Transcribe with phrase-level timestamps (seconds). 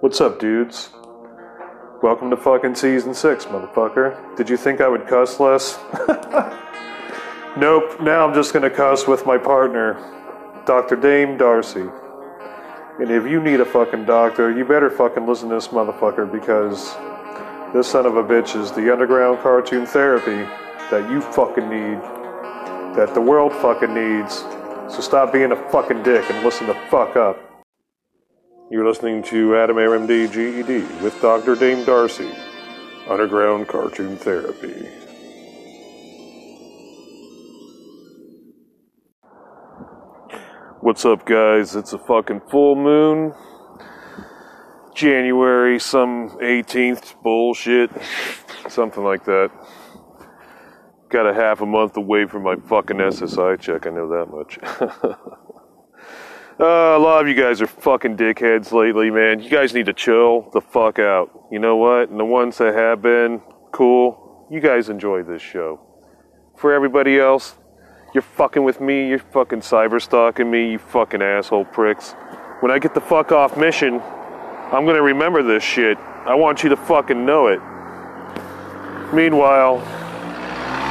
[0.00, 0.90] What's up, dudes?
[2.04, 4.36] Welcome to fucking season six, motherfucker.
[4.36, 5.76] Did you think I would cuss less?
[7.58, 9.94] nope, now I'm just gonna cuss with my partner,
[10.66, 10.94] Dr.
[10.94, 11.88] Dame Darcy.
[13.00, 16.94] And if you need a fucking doctor, you better fucking listen to this motherfucker because
[17.72, 20.48] this son of a bitch is the underground cartoon therapy
[20.92, 22.00] that you fucking need,
[22.96, 24.42] that the world fucking needs.
[24.94, 27.47] So stop being a fucking dick and listen the fuck up.
[28.70, 31.54] You're listening to Adam RMD GED with Dr.
[31.54, 32.30] Dame Darcy,
[33.08, 34.86] Underground Cartoon Therapy.
[40.80, 41.74] What's up, guys?
[41.76, 43.32] It's a fucking full moon.
[44.94, 47.90] January, some 18th bullshit.
[48.68, 49.50] Something like that.
[51.08, 54.58] Got a half a month away from my fucking SSI check, I know that much.
[56.60, 59.38] Uh, a lot of you guys are fucking dickheads lately, man.
[59.38, 61.30] You guys need to chill the fuck out.
[61.52, 62.08] You know what?
[62.08, 65.78] And the ones that have been cool, you guys enjoy this show.
[66.56, 67.54] For everybody else,
[68.12, 72.16] you're fucking with me, you're fucking cyber stalking me, you fucking asshole pricks.
[72.58, 75.96] When I get the fuck off mission, I'm gonna remember this shit.
[76.26, 77.60] I want you to fucking know it.
[79.14, 79.78] Meanwhile,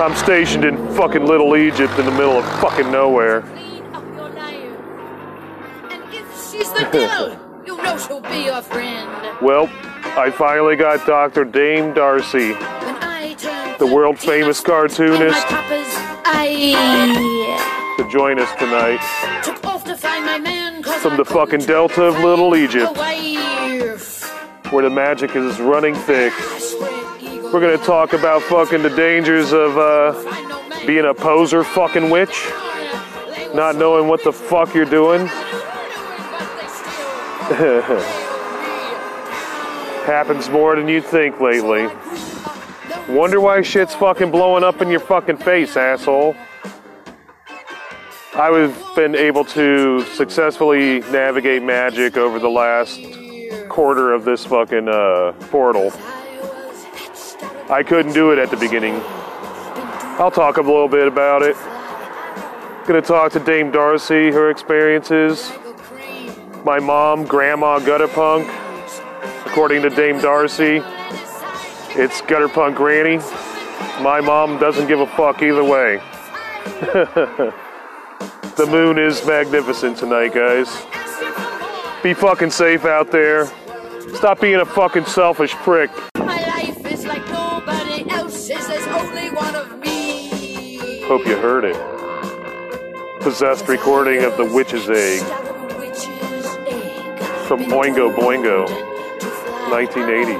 [0.02, 3.44] I'm stationed in fucking Little Egypt in the middle of fucking nowhere.
[6.92, 9.10] The you know she'll be your friend.
[9.42, 9.70] Well,
[10.18, 11.44] I finally got Dr.
[11.46, 15.36] Dame Darcy, The world famous cartoonist.
[15.52, 15.94] My papa's
[16.26, 17.94] eye.
[17.98, 19.00] to join us tonight
[19.44, 22.96] Took off to find my man 'cause From the fucking Delta of Little Egypt.
[24.72, 26.34] where the magic is running thick.
[27.54, 30.86] We're gonna talk about fucking the dangers of uh, Find no man.
[30.88, 32.46] being a poser fucking witch,
[33.54, 35.30] not knowing what the fuck you're doing.
[40.06, 41.88] Happens more than you think lately.
[43.08, 46.36] Wonder why shit's fucking blowing up in your fucking face, asshole.
[48.36, 53.00] I've been able to successfully navigate magic over the last
[53.70, 55.94] quarter of this fucking uh, portal.
[57.70, 59.02] I couldn't do it at the beginning.
[60.20, 61.56] I'll talk a little bit about it.
[62.86, 65.50] Gonna talk to Dame Darcy, her experiences.
[66.68, 68.46] My mom, Grandma Gutterpunk.
[69.46, 70.82] According to Dame Darcy,
[71.96, 73.20] it's Gutterpunk Granny.
[74.04, 76.02] My mom doesn't give a fuck either way.
[78.58, 80.68] the moon is magnificent tonight, guys.
[82.04, 83.46] Be fucking safe out there.
[84.16, 85.90] Stop being a fucking selfish prick.
[86.18, 88.68] My life is like nobody else's.
[88.68, 91.00] There's only one of me.
[91.04, 93.22] Hope you heard it.
[93.22, 95.47] Possessed recording of The Witch's Egg
[97.48, 98.68] from Oingo Boingo,
[99.70, 100.34] 1980.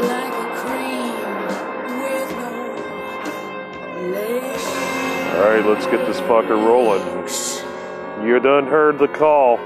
[0.00, 1.12] Like a cream
[2.00, 2.50] with no
[4.14, 4.64] legs.
[5.34, 7.04] Alright, let's get this fucker rolling.
[8.26, 9.58] You done heard the call.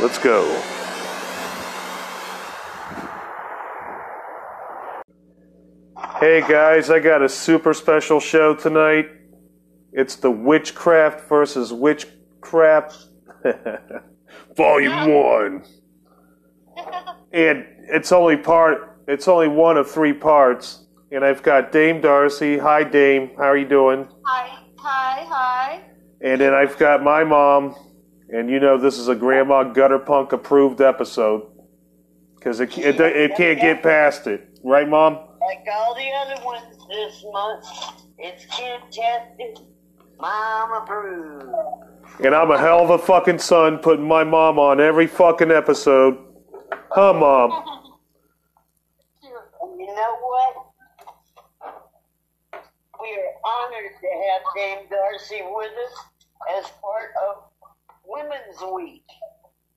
[0.00, 0.42] Let's go.
[6.18, 9.23] Hey guys, I got a super special show tonight.
[9.96, 12.96] It's the Witchcrap versus Witchcraft
[14.56, 15.64] Volume 1.
[17.32, 20.86] And it's only part it's only one of three parts.
[21.12, 22.58] And I've got Dame Darcy.
[22.58, 24.08] Hi Dame, how are you doing?
[24.24, 25.80] Hi, hi, hi.
[26.20, 27.76] And then I've got my mom,
[28.30, 31.52] and you know this is a Grandma Gutter Punk approved episode
[32.34, 35.14] because it, it it can't get past it, right, Mom?
[35.40, 37.64] Like all the other ones this month,
[38.18, 39.58] it's kid tested,
[40.24, 41.52] mom approved.
[42.24, 46.16] And I'm a hell of a fucking son putting my mom on every fucking episode.
[46.90, 47.50] Huh, Mom?
[49.22, 50.54] And you know what?
[53.00, 55.94] We are honored to have Dame Darcy with us
[56.56, 57.44] as part of
[58.06, 59.04] Women's Week.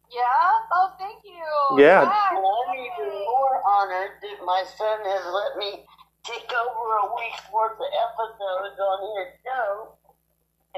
[0.09, 0.47] Yeah?
[0.71, 1.83] Oh, thank you.
[1.83, 2.03] Yeah.
[2.03, 5.83] And I'm even more honored that my son has let me
[6.23, 10.06] take over a week's worth of episodes on his show to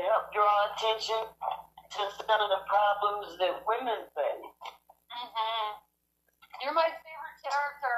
[0.07, 4.54] help draw attention to some of the problems that women face.
[5.10, 5.69] hmm
[6.62, 7.98] You're my favorite character.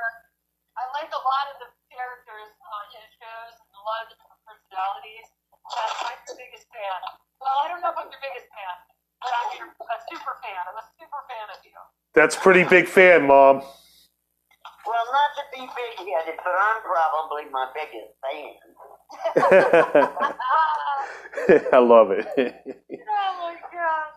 [0.80, 4.18] I like a lot of the characters on his shows and a lot of the
[4.18, 5.28] different personalities.
[5.68, 7.00] But I'm your biggest fan.
[7.44, 8.76] Well, I don't know if I'm your biggest fan,
[9.20, 10.62] but I'm your, a super fan.
[10.72, 11.76] I'm a super fan of you.
[12.16, 13.62] That's pretty big fan, Mom.
[13.62, 18.58] Well, not to be big headed, but I'm probably my biggest fan.
[21.74, 22.28] I love it.
[22.38, 24.08] oh my god.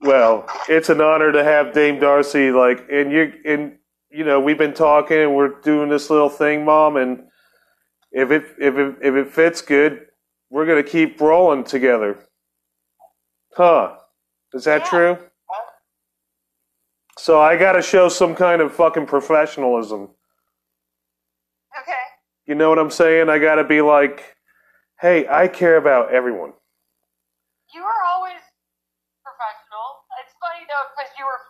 [0.00, 2.50] Well, it's an honor to have Dame Darcy.
[2.50, 3.78] Like, and you and
[4.10, 5.18] you know, we've been talking.
[5.18, 7.24] and We're doing this little thing, Mom, and
[8.10, 10.06] if it if it if it fits good,
[10.50, 12.18] we're gonna keep rolling together.
[13.56, 13.96] Huh?
[14.54, 14.88] Is that Yeah.
[14.90, 15.18] true?
[17.18, 20.08] So I got to show some kind of fucking professionalism.
[21.80, 21.92] Okay.
[22.46, 23.28] You know what I'm saying?
[23.28, 24.31] I got to be like,
[25.02, 26.54] hey, I care about everyone.
[27.74, 28.38] You are always
[29.26, 30.06] professional.
[30.22, 31.42] It's funny though, because you were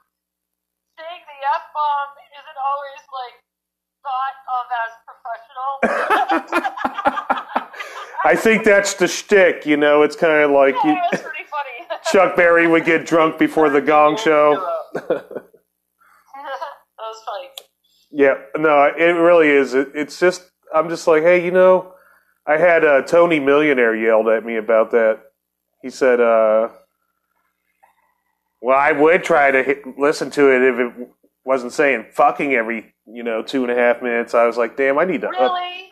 [0.97, 3.37] saying the F bomb isn't always like
[4.03, 5.71] thought of as professional.
[8.25, 9.67] I think that's the shtick.
[9.67, 12.01] You know, it's kind of like yeah, that's pretty funny.
[12.11, 14.55] Chuck Barris would get drunk before the Gong Show.
[14.95, 15.09] that
[16.99, 17.49] was funny.
[18.11, 19.75] Yeah, no, it really is.
[19.75, 21.92] It, it's just, I'm just like, hey, you know,
[22.47, 25.21] I had uh, Tony Millionaire yelled at me about that.
[25.83, 26.69] He said, uh,
[28.61, 31.09] well, I would try to hit, listen to it if it
[31.45, 34.35] wasn't saying fucking every, you know, two and a half minutes.
[34.35, 35.89] I was like, damn, I need to up, Really?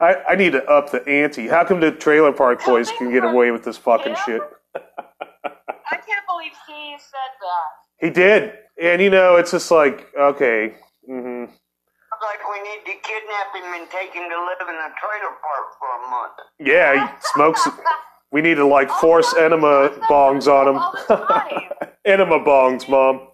[0.00, 1.48] I, I need to up the ante.
[1.48, 4.24] How come the Trailer Park Boys can get away with this fucking Yeah.
[4.24, 4.42] shit?
[4.74, 8.06] I can't believe he said that.
[8.06, 10.74] He did, and you know, it's just like, okay,
[12.20, 15.34] hmm Like we need to kidnap him and take him to live in a trailer
[15.40, 16.32] park for a month.
[16.60, 17.68] yeah, he smokes.
[18.32, 20.76] We need to like force enema bongs on him.
[20.76, 21.70] All the time.
[22.04, 23.28] enema bongs, mom.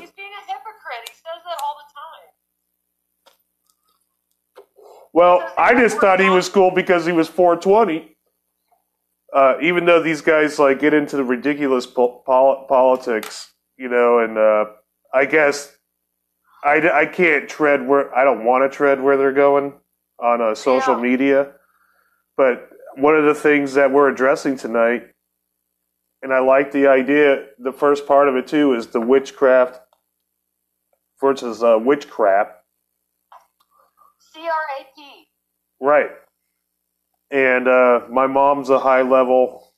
[0.00, 1.04] He's being a hypocrite.
[1.08, 2.28] He says that all the time.
[5.12, 8.16] Well, I just thought he was cool because he was 420.
[9.34, 14.18] Uh, even though these guys like get into the ridiculous po- pol- politics, you know,
[14.20, 14.66] and uh,
[15.14, 15.76] I guess
[16.64, 19.72] I, I can't tread where I don't want to tread where they're going
[20.18, 21.02] on uh, social Yeah.
[21.02, 21.52] media.
[22.36, 25.08] But one of the things that we're addressing tonight,
[26.22, 29.80] and I like the idea, the first part of it too, is the witchcraft
[31.20, 32.52] versus uh, witchcrap.
[34.18, 34.46] C R
[34.80, 35.26] A P.
[35.80, 36.10] Right.
[37.30, 39.72] And uh, my mom's a high level,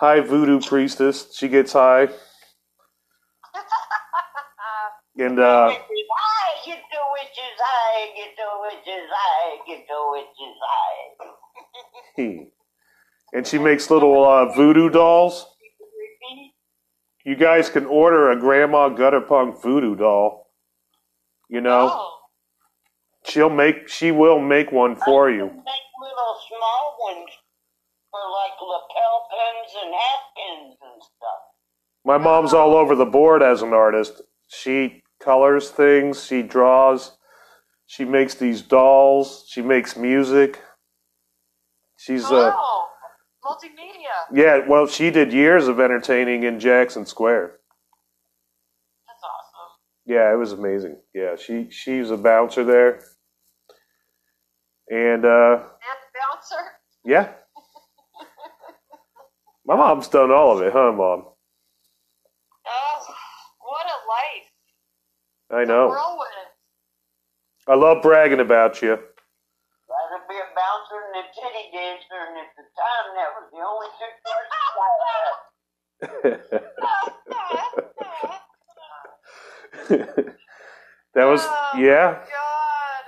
[0.00, 1.34] high voodoo priestess.
[1.36, 2.08] She gets high.
[5.18, 5.78] And uh, I
[6.66, 10.58] get the witch's eye, get the witch's eye, get the witch's
[12.42, 12.46] eye.
[13.32, 15.46] and she makes little uh, voodoo dolls.
[17.24, 20.50] You guys can order a grandma gutter punk voodoo doll.
[21.48, 22.18] You know, Oh.
[23.24, 25.46] she'll make, she will make one for you.
[25.46, 27.30] Make little small ones
[28.10, 31.42] for like lapel pins and hat pins and stuff.
[32.04, 34.22] My mom's all over the board as an artist.
[34.48, 37.16] She colors things, she draws,
[37.86, 40.62] she makes these dolls, she makes music.
[41.96, 42.88] She's uh Oh.
[43.44, 44.14] Multimedia.
[44.32, 47.58] yeah, well she did years of entertaining in Jackson Square.
[49.08, 49.70] That's awesome.
[50.04, 50.96] Yeah, it was amazing.
[51.14, 53.00] Yeah, she she's a bouncer there.
[54.90, 56.62] And uh And bouncer.
[57.04, 57.32] yeah.
[59.66, 61.24] My mom's done all of it, huh, mom?
[62.68, 63.14] Oh,
[63.60, 64.48] what a life.
[65.50, 65.96] I know.
[67.68, 68.90] I love bragging about you.
[68.90, 73.60] Rather be a bouncer than a titty dancer, and at the time that was the
[73.62, 75.34] only two choices I had.
[81.14, 82.14] that was Oh, yeah.
[82.14, 83.04] God.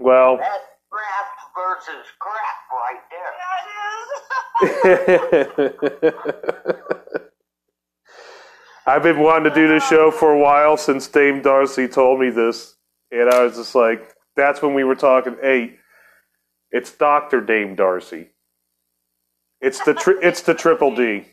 [0.00, 3.32] Well, That's craft versus crap right there.
[4.62, 5.04] That
[7.12, 7.22] is.
[8.88, 12.30] I've been wanting to do this show for a while since Dame Darcy told me
[12.30, 12.74] this,
[13.10, 15.36] and I was just like, that's when we were talking.
[15.42, 15.74] Hey,
[16.70, 18.28] it's Doctor Dame Darcy.
[19.60, 21.26] It's the tri- it's the triple D.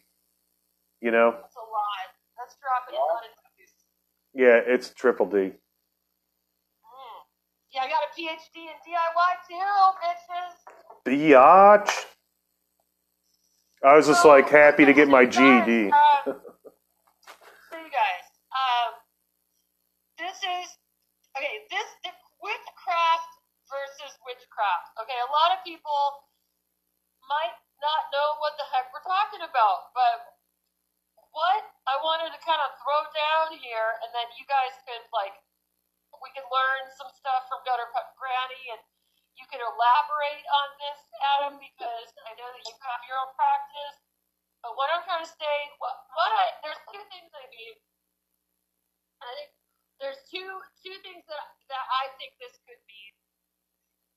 [0.99, 2.07] You know, That's a lot.
[2.37, 3.71] That's dropping a lot of D's.
[4.33, 5.37] yeah, it's triple D.
[5.37, 5.51] Mm.
[7.73, 11.31] Yeah, I got a PhD in DIY too, bitches.
[11.31, 12.05] Biatch.
[13.81, 15.91] I was just So, like happy to get my GED.
[17.95, 18.91] Guys, um,
[20.19, 20.67] this is
[21.31, 21.63] okay.
[21.71, 22.11] This the
[22.43, 23.31] witchcraft
[23.71, 24.99] versus witchcraft.
[24.99, 26.27] Okay, a lot of people
[27.23, 30.27] might not know what the heck we're talking about, but
[31.31, 35.39] what I wanted to kind of throw down here, and then you guys could like
[36.19, 38.83] we can learn some stuff from Gutter Punk Granny, and
[39.39, 40.99] you can elaborate on this,
[41.39, 44.03] Adam, because I know that you have your own practice.
[44.65, 47.77] But what I'm trying to say, what, what I there's two things I mean.
[49.21, 49.49] I think
[50.01, 50.49] there's two
[50.81, 53.03] two things that that I think this could be,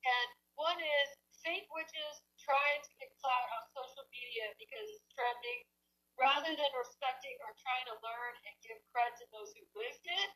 [0.08, 1.08] and one is
[1.44, 5.68] fake witches trying to get clout on social media because it's trending,
[6.16, 10.30] rather than respecting or trying to learn and give credit to those who lived it,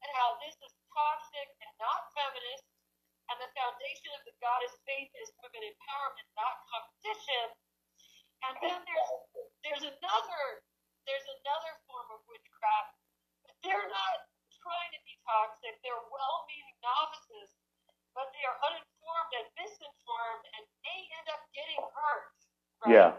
[0.00, 2.64] and how this is toxic and not feminist,
[3.28, 7.52] and the foundation of the goddess faith is women empowerment, not competition.
[8.46, 9.10] And then there's
[9.66, 10.42] there's another
[11.06, 12.94] there's another form of witchcraft,
[13.46, 14.16] but they're not
[14.62, 15.78] trying to be toxic.
[15.82, 17.54] They're well-meaning novices,
[18.14, 22.34] but they are uninformed and misinformed, and they end up getting hurt.
[22.82, 22.90] right?
[22.90, 23.10] Yeah.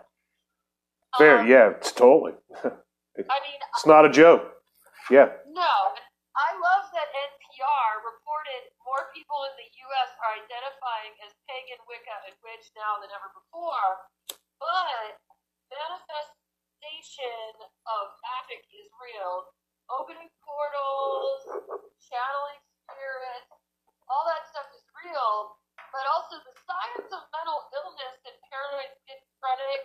[1.15, 1.39] Fair.
[1.39, 1.75] Um, Yeah.
[1.79, 2.35] It's totally.
[2.63, 4.59] I mean, It's not a joke.
[5.07, 5.31] Yeah.
[5.47, 5.73] No,
[6.35, 10.11] I love that NPR reported more people in the U.S.
[10.19, 13.87] are identifying as pagan, Wicca, and witch now than ever before.
[14.57, 15.17] But
[15.69, 17.53] manifestation
[17.85, 19.53] of magic is real.
[19.87, 21.41] Opening portals,
[22.03, 23.51] channeling spirits,
[24.11, 25.55] all that stuff is real.
[25.93, 29.83] But also the science of mental illness and paranoid schizophrenic,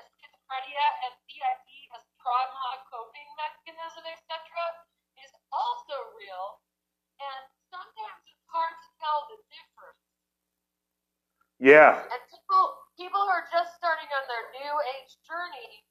[0.00, 4.32] schizophrenia, and CIE as trauma coping mechanism, etc
[5.20, 6.62] is also real,
[7.20, 10.02] and sometimes it's hard to tell the difference.
[11.62, 12.02] Yeah.
[12.02, 15.82] And people people who are just starting on their new age journey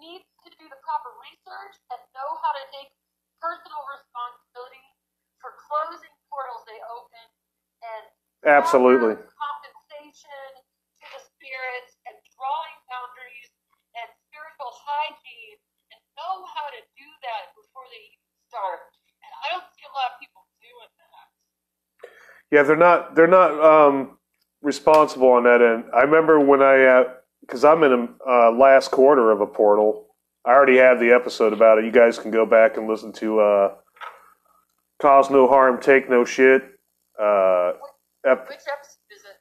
[0.00, 2.88] need to do the proper research and know how to take
[3.36, 4.88] personal responsibility
[5.44, 7.26] for closing portals they open
[7.84, 8.04] and
[8.48, 9.20] Absolutely.
[9.36, 10.48] compensation
[11.04, 13.52] to the spirits and drawing boundaries
[14.00, 15.60] and spiritual hygiene
[15.92, 18.88] and know how to do that before they even start.
[19.20, 21.28] And I don't see a lot of people doing that.
[22.48, 24.16] Yeah, they're not they're not um,
[24.62, 25.84] responsible on that end.
[25.94, 27.04] I remember when I
[27.40, 30.06] because I'm in a uh, last quarter of a portal.
[30.44, 31.84] I already have the episode about it.
[31.84, 33.74] You guys can go back and listen to uh,
[35.00, 36.62] "Cause No Harm, Take No Shit."
[37.20, 37.72] Uh,
[38.26, 39.36] ep- Which episode is it?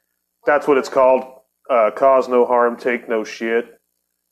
[0.45, 1.23] that's what it's called.
[1.69, 3.79] Uh, "Cause No Harm, Take No Shit,"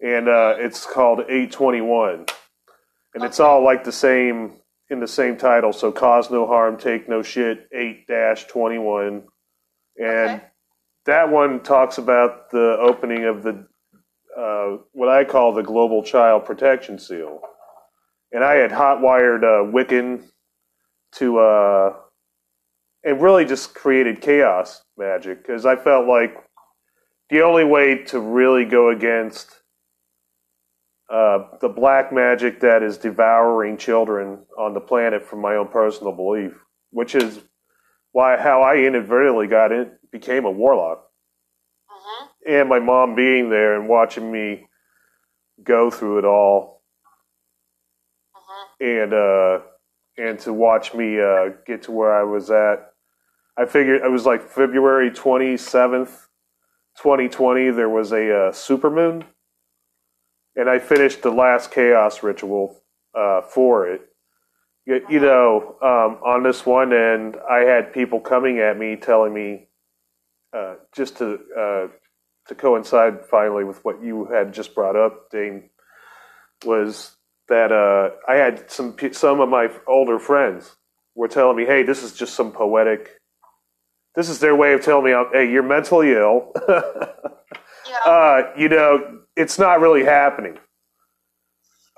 [0.01, 2.25] and uh, it's called 821,
[3.15, 4.53] and it's all like the same
[4.89, 5.73] in the same title.
[5.73, 9.23] So "Cause No Harm, Take No Shit" 8-21,
[9.97, 10.43] and Okay.
[11.09, 13.65] That one talks about the opening of the
[14.37, 17.41] uh, what I call the Global Child Protection Seal,
[18.31, 20.23] and I had hotwired uh, Wiccan
[21.13, 21.93] to uh,
[23.03, 26.35] and really just created chaos magic because I felt like
[27.29, 29.61] the only way to really go against
[31.11, 36.13] uh, the black magic that is devouring children on the planet from my own personal
[36.13, 36.53] belief,
[36.91, 37.39] which is
[38.11, 41.05] why how I inadvertently got in became a warlock.
[41.89, 42.53] Mm-hmm.
[42.59, 44.67] and my mom being there and watching me
[45.63, 46.83] go through it all.
[48.35, 48.85] Mm-hmm.
[48.85, 49.59] and uh
[50.17, 52.93] and to watch me uh get to where I was at
[53.57, 56.27] I figured it was like February 27th
[57.01, 59.23] 2020 there was a uh, supermoon.
[60.55, 62.81] And I finished the last chaos ritual
[63.15, 64.01] uh for it.
[64.85, 69.33] You, you know um on this one end I had people coming at me telling
[69.33, 69.68] me
[70.53, 71.87] uh, just to uh,
[72.47, 75.69] to coincide finally with what you had just brought up, Dame,
[76.65, 77.15] was
[77.47, 80.75] that uh, I had some some of my older friends
[81.15, 83.17] were telling me, "Hey, this is just some poetic.
[84.15, 86.51] This is their way of telling me, hey, you're mentally ill.
[87.87, 88.11] Yeah.
[88.11, 90.57] uh, you know, it's not really happening."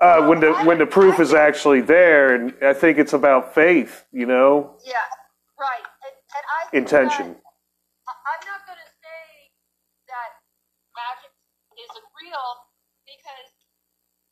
[0.00, 4.04] Uh, when the when the proof is actually there, and I think it's about faith,
[4.10, 4.94] you know, yeah.
[5.60, 5.84] Right.
[6.02, 7.26] And, and I intention.
[7.34, 7.42] that-
[8.08, 9.22] I- I'm not going to say
[10.10, 10.42] that
[10.96, 11.30] magic
[11.78, 12.64] isn't real
[13.04, 13.52] because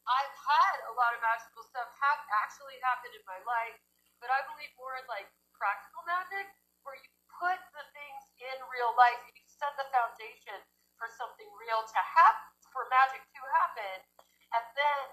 [0.08, 3.76] I've had a lot of magical stuff have actually happen in my life,
[4.24, 6.48] but I believe more in like practical magic
[6.80, 10.56] where you put the things in real life you set the foundation
[10.96, 13.96] for something real to happen, for magic to happen,
[14.56, 15.04] and then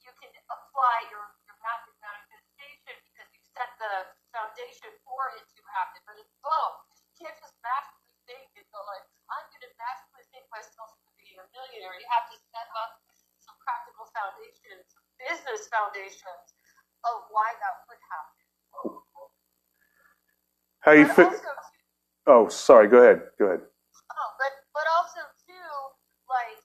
[0.00, 5.60] you can apply your, your magic manifestation because you set the foundation for it to
[5.76, 6.00] happen.
[6.08, 6.80] But it's both.
[6.96, 10.96] You can't just magically think and go like, I'm going to magically think myself
[11.32, 11.98] into millionaire.
[11.98, 13.02] You have to set up
[13.42, 14.86] some practical foundations,
[15.18, 16.54] business foundations
[17.02, 18.38] of why that would happen.
[20.86, 21.30] How you fit?
[22.26, 22.86] Oh, sorry.
[22.86, 23.26] Go ahead.
[23.38, 23.62] Go ahead.
[23.62, 25.70] Oh, but but also too,
[26.30, 26.62] like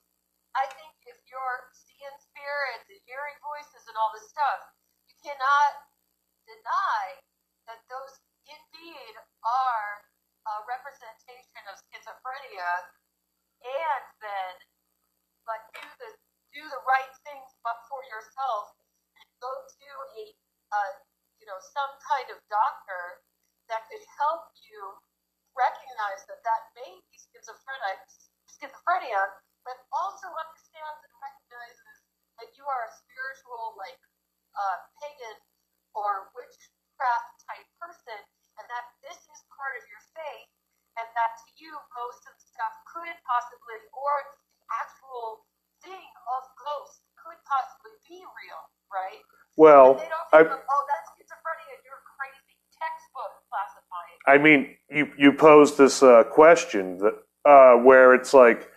[0.54, 4.62] I think if you're seeing spirits and hearing voices and all this stuff,
[5.10, 5.72] you cannot
[6.46, 7.02] deny
[7.70, 9.14] that those indeed
[9.46, 9.90] are
[10.50, 12.70] a representation of schizophrenia,
[13.62, 14.54] and then
[15.48, 16.10] but do the
[16.54, 18.76] do the right things but for yourself.
[19.42, 19.90] Go to
[20.20, 20.24] a
[20.76, 20.92] uh,
[21.40, 23.24] you know some kind of doctor
[23.72, 25.00] that could help you
[25.58, 28.00] recognize that that may be schizophrenic,
[28.46, 31.98] schizophrenia, but also understands and recognizes
[32.38, 33.98] that you are a spiritual, like,
[34.54, 35.38] uh, pagan
[35.98, 38.22] or witchcraft type person,
[38.62, 40.50] and that this is part of your faith,
[41.02, 44.16] and that to you, most of the stuff could possibly, or
[44.72, 45.48] actual
[45.84, 49.24] thing of ghosts could possibly be real, right?
[49.58, 52.54] Well, they don't I, think, oh, that's schizophrenia, you're crazy.
[52.78, 54.18] Textbook classifying.
[54.28, 58.70] I mean, you you posed this uh, question that uh, where it's like,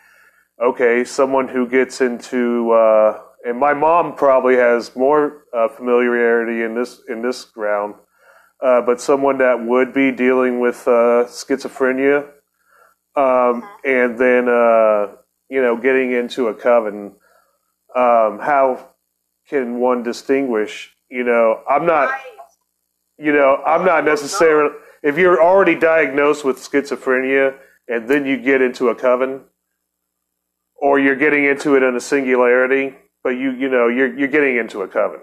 [0.62, 6.74] okay, someone who gets into, uh, and my mom probably has more uh, familiarity in
[6.74, 7.94] this in this ground,
[8.62, 12.28] uh, but someone that would be dealing with uh, schizophrenia,
[13.16, 15.08] um, and then uh,
[15.50, 17.12] you know getting into a coven,
[17.94, 18.88] um, how
[19.48, 20.90] can one distinguish?
[21.10, 22.10] You know, I'm not
[23.20, 24.74] you know, I'm not necessarily.
[25.02, 27.54] If you're already diagnosed with schizophrenia
[27.86, 29.42] and then you get into a coven,
[30.76, 34.56] or you're getting into it in a singularity, but you you know you're you're getting
[34.56, 35.20] into a coven,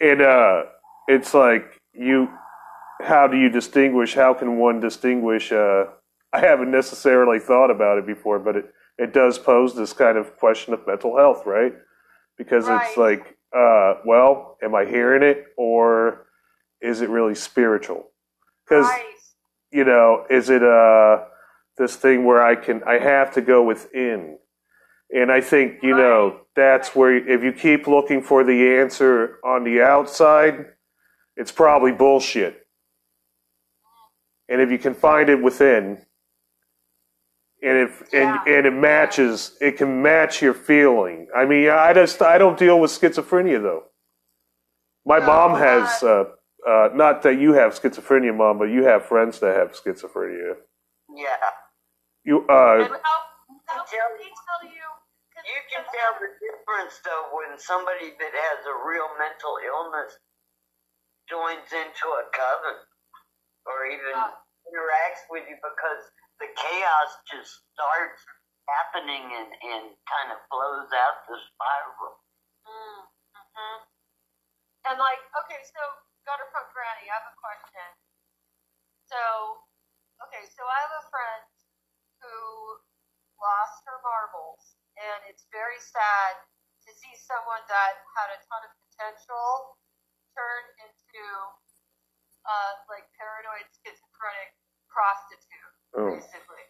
[0.00, 0.64] and uh,
[1.06, 2.28] it's like you.
[3.00, 4.14] How do you distinguish?
[4.14, 5.52] How can one distinguish?
[5.52, 5.84] Uh,
[6.32, 10.36] I haven't necessarily thought about it before, but it it does pose this kind of
[10.36, 11.72] question of mental health, right?
[12.36, 16.26] Because it's like, uh, well, am I hearing it or
[16.80, 18.10] is it really spiritual?
[18.64, 19.04] Because Right.
[19.70, 21.24] you know, is it uh
[21.76, 24.38] this thing where I can I have to go within?
[25.10, 29.64] And I think you know that's where if you keep looking for the answer on
[29.64, 30.66] the outside,
[31.36, 32.66] it's probably bullshit.
[34.48, 36.04] And if you can find it within,
[37.62, 38.54] and if and, Yeah.
[38.56, 41.28] and it matches, it can match your feeling.
[41.36, 43.84] I mean, I just I don't deal with schizophrenia though.
[45.04, 46.24] My No, mom has uh,
[46.66, 50.54] uh, not that you have schizophrenia, mom, but you have friends that have schizophrenia.
[51.14, 51.36] Yeah.
[52.24, 52.98] You uh, And how,
[53.66, 54.86] how tell- can they tell you?
[55.32, 60.18] 'cause- You can tell the difference though when somebody that has a real mental illness
[61.28, 62.78] joins into a coven
[63.66, 64.32] or even Uh.
[64.68, 66.02] interacts with you because
[66.38, 68.22] the chaos just starts
[68.68, 72.20] happening and, and kind of flows out the spiral.
[72.68, 73.00] Mm,
[73.34, 73.78] mhm.
[74.88, 75.80] And like, okay, so
[76.28, 77.88] got Gutter Punk Granny, I have a question.
[79.08, 79.20] So,
[80.28, 81.48] okay, so I have a friend
[82.20, 82.36] who
[83.40, 86.44] lost her marbles, and it's very sad
[86.84, 89.76] to see someone that had a ton of potential
[90.36, 91.24] turn into
[92.44, 94.52] uh, like paranoid schizophrenic
[94.88, 96.66] prostitute, oh, basically.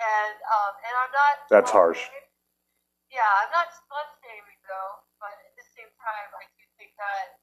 [0.00, 1.34] And um, and I'm not.
[1.50, 2.04] That's harsh.
[3.10, 7.38] Yeah, I'm not slut shaming though, but at the same time, I do think that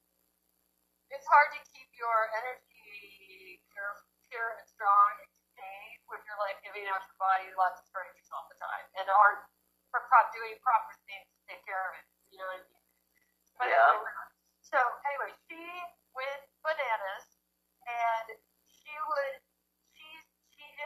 [1.13, 3.93] it's hard to keep your energy pure,
[4.29, 8.29] pure and strong and contained when you're like giving out your body lots of strangers
[8.33, 9.45] all the time and aren't
[9.93, 12.05] for prop doing proper things to take care of it.
[12.33, 12.85] You know what I mean?
[13.61, 13.93] But Yeah.
[13.93, 14.13] anyway,
[14.65, 15.61] so anyway, she
[16.17, 17.25] went bananas
[17.85, 18.27] and
[18.65, 19.42] she would she she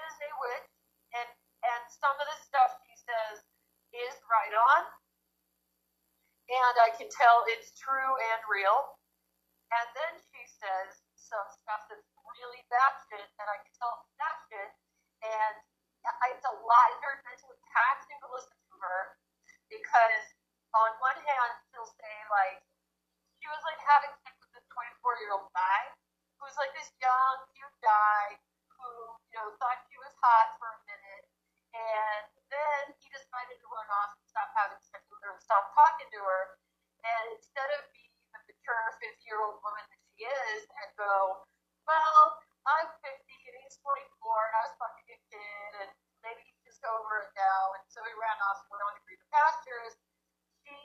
[0.04, 0.70] is a witch
[1.18, 1.30] and
[1.66, 3.42] and some of the stuff she says
[3.96, 4.82] is right on
[6.48, 8.96] and I can tell it's true and real.
[9.68, 14.72] And then she says some stuff that's really batshit, and I can tell it's batshit.
[15.28, 15.56] And
[16.32, 16.88] it's a lot.
[16.96, 19.00] It turns into a taxing to listen to her
[19.68, 20.26] because
[20.72, 22.64] on one hand she'll say like
[23.44, 25.82] she was like having sex with this 24 year old guy
[26.40, 28.40] who's like this young cute guy
[28.80, 28.90] who
[29.34, 31.26] you know thought she was hot for a minute
[31.78, 35.70] and then he decided to run off and stop having sex with her and stop
[35.76, 36.44] talking to her.
[37.06, 41.44] And instead of being the mature 50 year old woman that she is and go,
[41.86, 42.24] well,
[42.66, 45.90] I'm 50 and he's 44 and I was fucking a kid and
[46.26, 47.78] maybe he's just over it now.
[47.78, 49.96] And so he ran off and went on to greener pastures.
[50.66, 50.76] She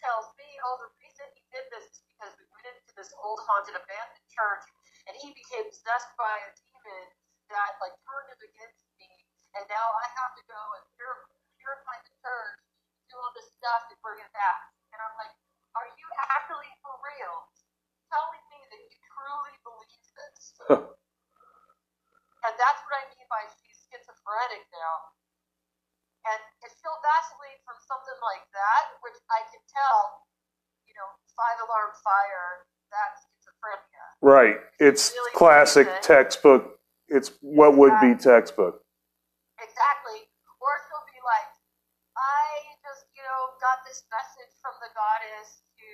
[0.00, 3.38] tells me, oh, the reason he did this is because we went into this old
[3.46, 4.66] haunted abandoned church
[5.06, 7.06] and he became possessed by a demon
[7.52, 12.12] that like turned it against me and now I have to go and purify the
[12.24, 12.60] church,
[13.12, 14.72] do all this stuff, and bring it back.
[14.96, 15.32] And I'm like,
[15.76, 17.36] are you actually for real
[18.08, 20.40] telling me that you truly believe this?
[22.48, 25.12] and that's what I mean by she's schizophrenic now.
[26.32, 30.24] And if she'll vacillate from something like that, which I can tell,
[30.88, 34.04] you know, five alarm fire, that's schizophrenia.
[34.24, 34.56] right.
[34.80, 36.00] It's Really classic it.
[36.00, 36.80] textbook.
[37.12, 38.80] It's what would be textbook.
[39.60, 40.20] Exactly.
[40.64, 41.52] Or she'll be like,
[42.16, 45.92] I just, you know, got this message from the goddess to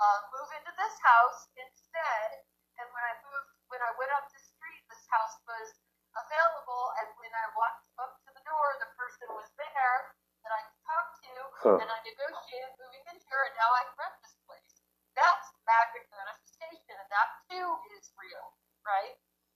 [0.00, 2.48] uh, move into this house instead.
[2.80, 5.68] And when I moved, when I went up the street, this house was
[6.16, 6.84] available.
[7.04, 10.16] And when I walked up to the door, the person was there
[10.48, 11.32] that I could talk to.
[11.60, 11.76] Huh.
[11.76, 14.80] And I negotiated moving into here and now I can rent this place.
[15.12, 17.68] That's magic manifestation, and that too
[18.00, 19.12] is real, right?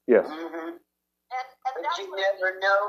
[0.06, 0.26] Yes.
[0.28, 2.80] hmm And and But you what never know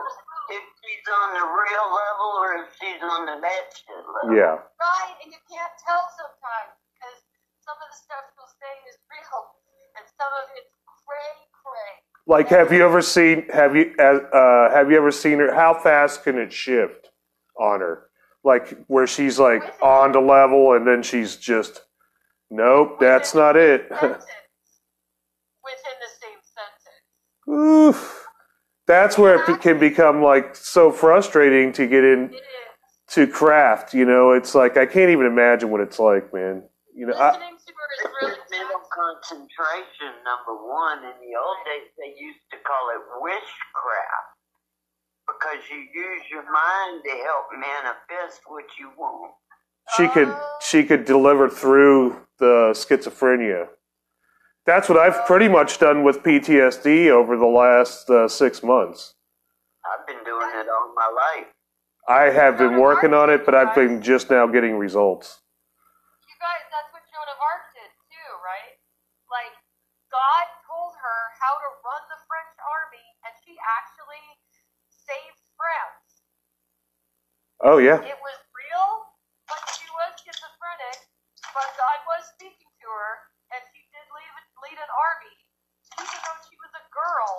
[0.54, 4.38] if she's on the real level or if she's on the bad level.
[4.38, 4.56] Yeah.
[4.80, 7.20] right, and you can't tell sometimes because
[7.66, 9.42] some of the stuff she'll say is real,
[9.98, 10.72] and some of it's
[11.06, 11.94] cray cray.
[12.28, 13.48] Like, have you ever seen?
[13.54, 13.94] Have you?
[14.00, 15.54] Uh, have you ever seen her?
[15.54, 17.10] How fast can it shift
[17.60, 18.04] on her?
[18.44, 21.82] Like where she's like on the level, and then she's just,
[22.52, 23.88] nope, that's not it.
[23.90, 24.26] Sentence
[25.64, 27.04] within the same sentence.
[27.50, 28.26] Oof.
[28.88, 32.34] That's where it can become like so frustrating to get in
[33.10, 33.94] to craft.
[33.94, 36.64] You know, it's like I can't even imagine what it's like, man.
[36.96, 41.00] You know, I, Listening to her is It's really mental concentration, number one.
[41.00, 44.32] In the old days, they used to call it witchcraft
[45.28, 49.34] because you use your mind to help manifest what you want.
[49.98, 53.68] she could she could deliver through the schizophrenia.
[54.68, 59.16] That's what I've pretty much done with PTSD over the last uh, six months.
[59.88, 61.48] I've been doing it all my life.
[62.08, 65.40] I have been working on it, but I've been just now getting results.
[66.28, 68.76] You guys, that's what Joan of Arc did too, right?
[69.32, 69.56] Like,
[70.12, 74.24] God told her how to run the French army, and she actually
[74.92, 76.28] saved France.
[77.64, 78.88] Oh yeah, It was real,
[79.48, 81.08] but she was schizophrenic,
[81.56, 83.12] but God was speaking to her,
[83.52, 84.32] and she did lead,
[84.64, 85.36] lead an army,
[86.02, 87.34] even though she was a girl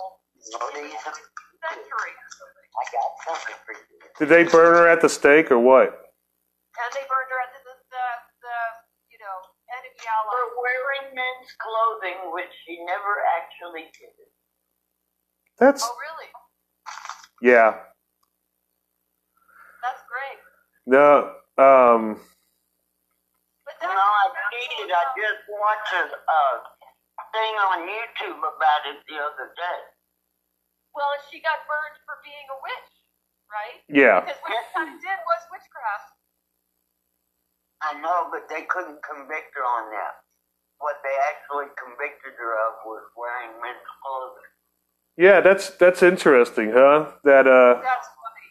[0.55, 2.13] Oh, in the 16th century.
[2.15, 3.99] I got something for you.
[4.23, 5.91] did they burn her at the stake or what?
[5.91, 8.05] And they burned her at the, the, the,
[8.47, 8.57] the
[9.11, 9.37] you know,
[9.75, 14.15] enemy For wearing men's clothing, which she never actually did.
[15.59, 16.31] That's Oh, really?
[17.43, 17.83] yeah.
[19.83, 20.39] That's great.
[20.87, 22.15] No, um,
[23.67, 24.91] But No, I that's cheated.
[24.95, 26.55] I just watched a uh,
[27.39, 29.79] thing on YouTube about it the other day.
[30.91, 32.91] Well, she got burned for being a witch,
[33.47, 33.79] right?
[33.87, 34.19] yeah.
[34.27, 36.09] Because what she kind of did was witchcraft.
[37.79, 40.19] I know, but they couldn't convict her on that.
[40.83, 44.51] What they actually convicted her of was wearing men's clothing.
[45.17, 47.11] Yeah, that's that's interesting, huh?
[47.23, 48.47] That uh That's funny.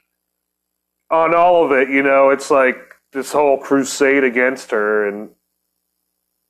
[1.10, 2.76] on all of it, you know, it's like
[3.12, 5.30] this whole crusade against her and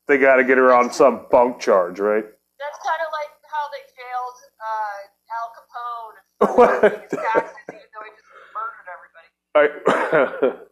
[0.09, 2.25] they got to get her on some bunk charge, right?
[2.25, 4.99] That's kind of like how they jailed uh,
[5.37, 6.19] Al Capone
[6.57, 9.29] for taxes, even though he just murdered everybody.
[9.55, 10.65] I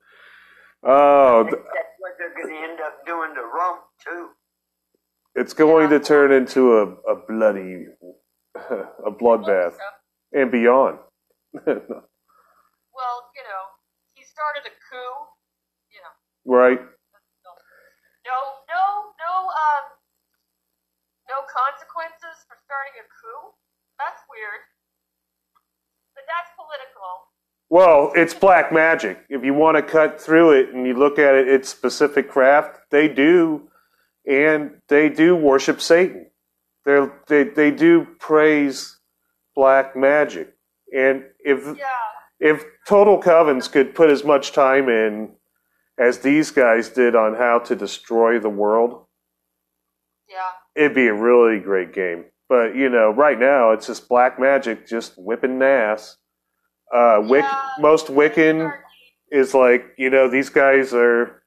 [0.89, 4.29] Oh, I think that's what they're going to end up doing to Rump, too.
[5.35, 7.87] it's going to turn into a, a bloody
[8.55, 9.75] a bloodbath
[10.33, 10.99] and beyond.
[11.53, 13.65] Well, you know,
[14.15, 15.15] he started a coup.
[15.91, 16.15] You know,
[16.55, 16.79] right?
[18.27, 18.83] no, no,
[19.23, 19.85] no, um,
[21.31, 23.55] no consequences for starting a coup.
[23.99, 24.61] That's weird.
[26.15, 27.11] But that's political.
[27.69, 29.25] Well, it's black magic.
[29.29, 32.79] If you want to cut through it and you look at it, its specific craft,
[32.91, 33.69] they do,
[34.29, 36.27] and they do worship Satan.
[36.85, 39.01] They're, they they do praise
[39.57, 40.55] black magic,
[40.97, 41.87] and if Yeah.
[42.39, 45.35] if Total Covens could put as much time in
[45.99, 49.07] as these guys did on how to destroy the world,
[50.29, 50.53] Yeah.
[50.77, 52.27] it'd be a really great game.
[52.49, 56.17] But you know, right now it's just black magic, just whipping ass.
[56.95, 57.45] Uh, Wick,
[57.81, 58.73] most Wiccan
[59.31, 61.43] is like you know these guys are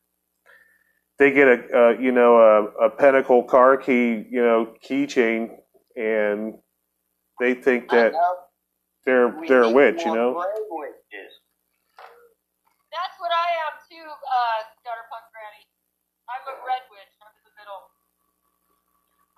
[1.18, 5.50] they get a uh, you know a, a pentacle car key you know keychain
[5.96, 6.56] and
[7.40, 8.14] they think that
[9.06, 10.36] they're We they're a witch you know.
[12.90, 15.64] That's what I am too, uh, Gutter Punk Granny.
[16.28, 17.14] I'm a red witch.
[17.22, 17.86] I'm in the middle.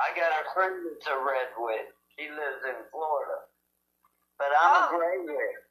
[0.02, 1.94] I got a friend that's a red witch.
[2.18, 3.46] She lives in Florida.
[4.38, 4.88] But I'm Oh.
[4.88, 5.62] a gray witch.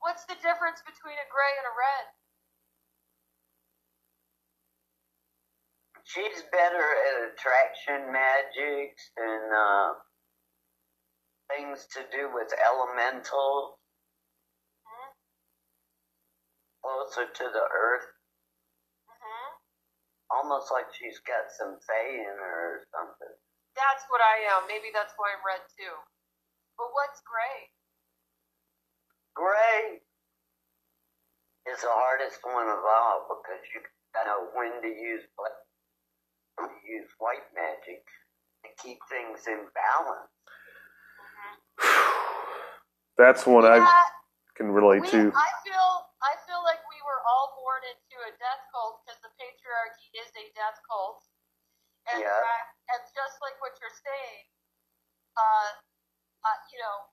[0.00, 2.06] What's the difference between a gray and a red?
[6.04, 9.94] She's better at attraction magics and uh,
[11.50, 13.78] things to do with elementals,
[14.84, 15.10] Hmm?
[16.82, 18.06] closer to the earth.
[20.34, 23.34] Almost like she's got some fae in her or something.
[23.78, 24.66] That's what I am.
[24.66, 25.94] Maybe that's why I'm red too.
[26.74, 27.70] But what's gray?
[29.38, 30.02] Gray
[31.70, 33.80] is the hardest one of all because you
[34.12, 35.54] gotta know when to use black,
[36.58, 38.02] when to use white magic
[38.66, 40.34] to keep things in balance.
[43.18, 43.80] that's one I
[44.54, 45.90] can relate we, to I feel
[46.22, 50.28] I feel like we were all born into a death cult because the patriarchy is
[50.34, 51.22] a death cult.
[52.12, 52.28] And, Yeah.
[52.40, 54.44] that- and just like what you're saying,
[55.36, 55.70] uh,
[56.44, 57.08] uh, you know,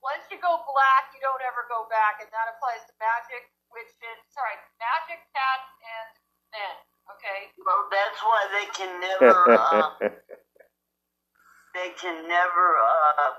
[0.00, 4.20] once you go black, you don't ever go back, and that applies to magic, witches,
[4.32, 6.10] sorry, magic, cats, and
[6.52, 6.76] men.
[7.12, 7.52] Okay.
[7.60, 9.90] Well, that's why they can never, uh,
[11.74, 13.32] they can never uh,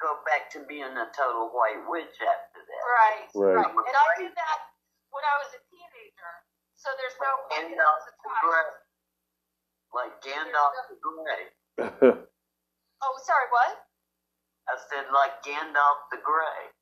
[0.00, 2.82] go back to being a total white witch after that.
[2.84, 3.54] Right, Right.
[3.56, 3.86] right.
[3.88, 4.60] And I did that
[5.14, 6.32] when I was a teenager.
[6.74, 8.34] So there's no Gandalf evidence the.
[8.42, 8.70] Grey.
[9.94, 11.44] Like Gandalf the Grey.
[13.04, 13.84] Oh, sorry, what?
[14.64, 16.72] I said like Gandalf the Grey.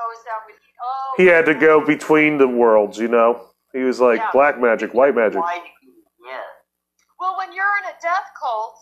[0.00, 0.70] Oh, is that what he?
[0.80, 3.52] Oh, he had to go between the worlds, you know.
[3.76, 4.32] He was like Yeah.
[4.32, 5.40] black magic, white magic.
[5.40, 5.64] White,
[6.24, 6.48] yeah.
[7.20, 8.80] Well, when you're in a death cult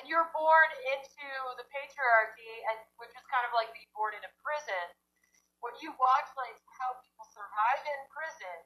[0.00, 1.28] and you're born into
[1.60, 4.86] the patriarchy, and which is kind of like being born in a prison,
[5.60, 8.58] when you watch like how people survive in prison,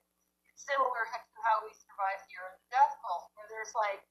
[0.50, 4.02] it's similar to how we survive here in the death cult, where there's like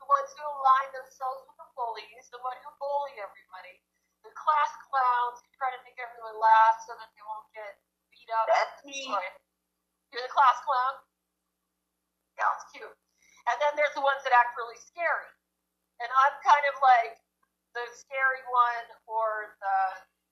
[0.00, 3.76] the ones who align themselves with the bullies, the one who bully everybody,
[4.24, 7.76] the class clowns who try to make everyone laugh so that they won't get
[8.08, 8.48] beat up.
[8.48, 9.04] That's me.
[9.04, 9.32] Sorry.
[10.12, 10.94] You're the class clown?
[12.40, 12.96] Yeah, it's cute.
[13.48, 15.32] And then there's the ones that act really scary.
[16.00, 17.16] And I'm kind of like
[17.72, 19.78] the scary one or the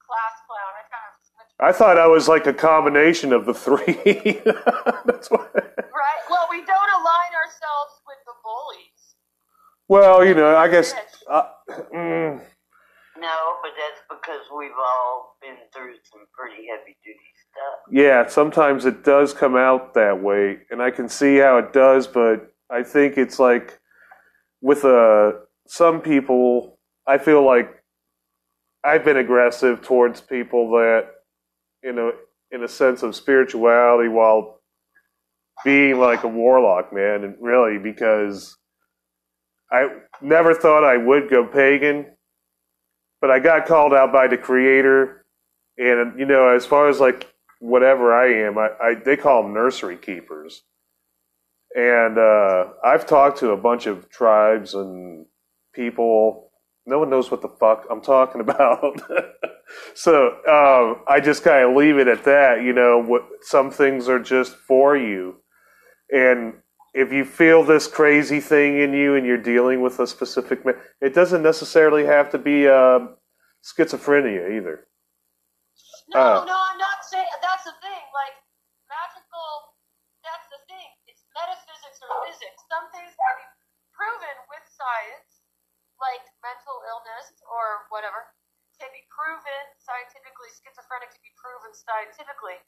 [0.06, 0.72] class clown.
[0.78, 1.14] I kind of.
[1.60, 3.78] I thought I was like a combination of the three.
[5.06, 5.46] That's why.
[5.54, 6.22] Right?
[6.28, 9.14] Well, we don't align ourselves with the bullies.
[9.88, 10.94] Well, you know, I guess.
[11.30, 11.44] Uh,
[11.94, 12.40] mm,
[13.18, 17.18] No, but that's because we've all been through some pretty heavy duty
[17.50, 17.92] stuff.
[17.92, 22.06] yeah, sometimes it does come out that way, and I can see how it does,
[22.06, 23.78] but I think it's like
[24.60, 25.32] with uh,
[25.66, 27.83] some people, I feel like
[28.84, 31.06] I've been aggressive towards people that,
[31.82, 32.12] you know,
[32.50, 34.60] in a sense of spirituality while
[35.64, 38.56] being like a warlock, man, and really because
[39.72, 39.88] I
[40.20, 42.06] never thought I would go pagan,
[43.20, 45.24] but I got called out by the creator,
[45.78, 47.26] and you know, as far as like
[47.60, 50.62] whatever I am, I, I they call them nursery keepers,
[51.74, 55.26] and uh, I've talked to a bunch of tribes and
[55.74, 56.50] people.
[56.86, 59.00] No one knows what the fuck I'm talking about.
[59.94, 62.62] so um, I just kind of leave it at that.
[62.62, 65.36] You know, what some things are just for you,
[66.10, 66.54] and
[66.92, 70.78] if you feel this crazy thing in you and you're dealing with a specific, ma-
[71.00, 73.00] it doesn't necessarily have to be uh,
[73.64, 74.86] schizophrenia either.
[76.12, 76.44] No, Uh.
[76.46, 78.02] no, I'm not saying that's the thing.
[78.14, 78.36] Like
[78.86, 79.50] magical,
[80.22, 80.88] that's the thing.
[81.10, 82.60] It's metaphysics or physics.
[82.70, 83.48] Some things can be
[83.96, 85.33] proven with science,
[86.04, 88.28] like mental illness or whatever,
[88.76, 90.50] can be proven scientifically.
[90.60, 92.60] Schizophrenic can be proven scientifically.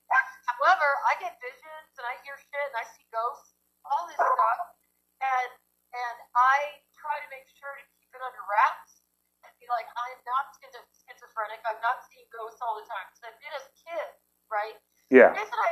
[0.57, 3.53] However, I get visions and I hear shit and I see ghosts,
[3.85, 4.61] all this stuff,
[5.21, 5.51] and
[5.93, 9.05] and I try to make sure to keep it under wraps
[9.47, 11.63] and be like, I'm not schizo- schizophrenic.
[11.65, 13.07] I'm not seeing ghosts all the time.
[13.09, 14.09] Because I did as a kid,
[14.51, 14.77] right?
[15.09, 15.31] Yeah.
[15.31, 15.71] The reason I,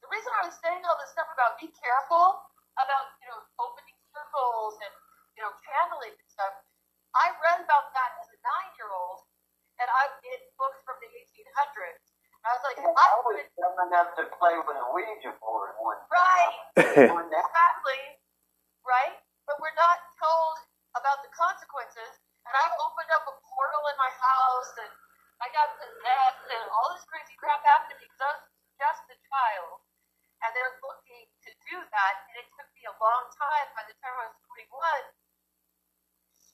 [0.00, 2.40] the reason I was saying all this stuff about be careful
[2.80, 4.94] about you know opening circles and
[5.36, 6.54] you know channeling and stuff.
[7.12, 9.26] I read about that as a nine-year-old,
[9.82, 12.06] and I in books from the 1800s.
[12.40, 12.46] And
[13.00, 15.72] I was like, I I was would dumb enough to play with a Ouija board
[15.80, 16.54] one right.
[17.08, 17.28] one.
[17.32, 18.02] Exactly.
[18.84, 19.16] Right?
[19.48, 20.56] But we're not told
[20.96, 22.20] about the consequences.
[22.44, 24.92] And I opened up a portal in my house and
[25.40, 28.44] I got possessed and all this crazy crap happened to me because I was
[28.80, 29.80] just a child.
[30.40, 32.14] And they're looking to do that.
[32.28, 33.68] And it took me a long time.
[33.76, 34.72] By the time I was 21,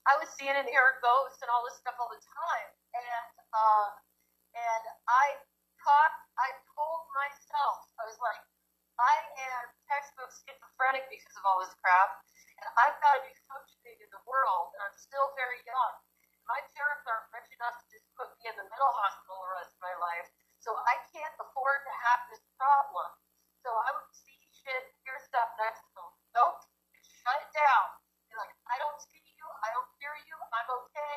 [0.06, 2.70] I was seeing and hearing ghosts and all this stuff all the time.
[2.94, 3.90] And um,
[4.56, 5.26] and I
[5.82, 6.25] taught, I told
[7.56, 8.44] myself, I was like,
[9.00, 9.16] I
[9.48, 12.20] am textbook schizophrenic because of all this crap,
[12.60, 15.92] and I've got to be functioning in the world, and I'm still very young.
[16.44, 19.72] My parents aren't rich enough to just put me in the mental hospital the rest
[19.72, 20.28] of my life,
[20.60, 23.08] so I can't afford to have this problem.
[23.64, 26.60] So I would see shit, hear stuff, and I just go, nope,
[27.00, 27.86] shut it down.
[28.28, 31.16] You're like, I don't see you, I don't hear you, I'm okay.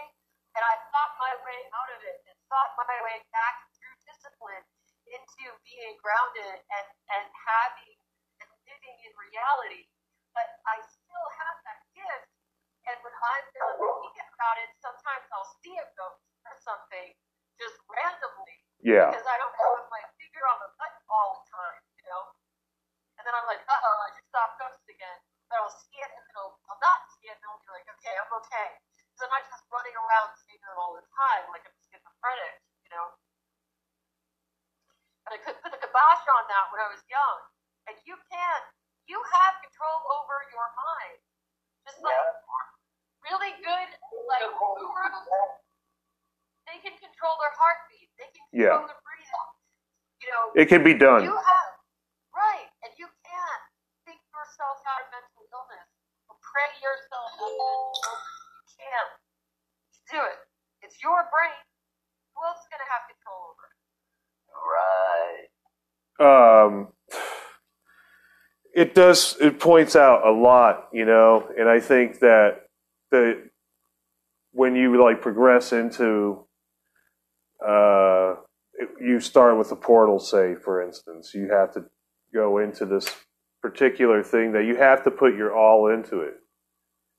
[0.56, 4.64] And I thought my way out of it and thought my way back through discipline
[5.14, 7.96] into being grounded and, and having
[8.42, 9.90] and living in reality.
[10.34, 12.30] But I still have that gift.
[12.88, 17.14] And when I'm done thinking about it, sometimes I'll see a ghost or something
[17.60, 19.12] just randomly Yeah.
[19.12, 22.24] because I don't have my finger on the button all the time, you know?
[23.20, 25.20] And then I'm like, uh oh, I just saw ghosts again.
[25.52, 27.86] But I'll see it and then I'll, I'll not see it and I'll be like,
[28.00, 28.70] okay, I'm okay.
[29.12, 32.56] Because I'm not just running around seeing them all the time like I'm schizophrenic,
[32.88, 33.12] you know?
[35.28, 37.38] and I could put the kibosh on that when I was young.
[37.90, 38.66] And you can't.
[39.10, 41.20] you have control over your mind.
[41.88, 43.26] Just like yeah.
[43.26, 43.90] really good,
[44.30, 45.18] like gurus,
[46.70, 48.14] they can control their heartbeat.
[48.22, 48.90] They can control yeah.
[48.94, 49.50] their breathing.
[50.22, 51.26] You know, it can be done.
[51.26, 51.70] You have
[52.36, 53.64] right, and you can't
[54.06, 55.90] think yourself out of mental illness
[56.30, 58.30] or pray yourself out of mental illness.
[58.54, 59.12] You can't
[60.14, 60.40] do it.
[60.86, 61.69] It's your brain.
[68.80, 72.62] It does it points out a lot, you know, and I think that
[73.12, 73.50] the
[74.54, 76.46] when you like progress into
[77.66, 78.36] uh,
[79.02, 81.84] you start with the portal, say for instance, you have to
[82.34, 83.14] go into this
[83.62, 86.36] particular thing that you have to put your all into it.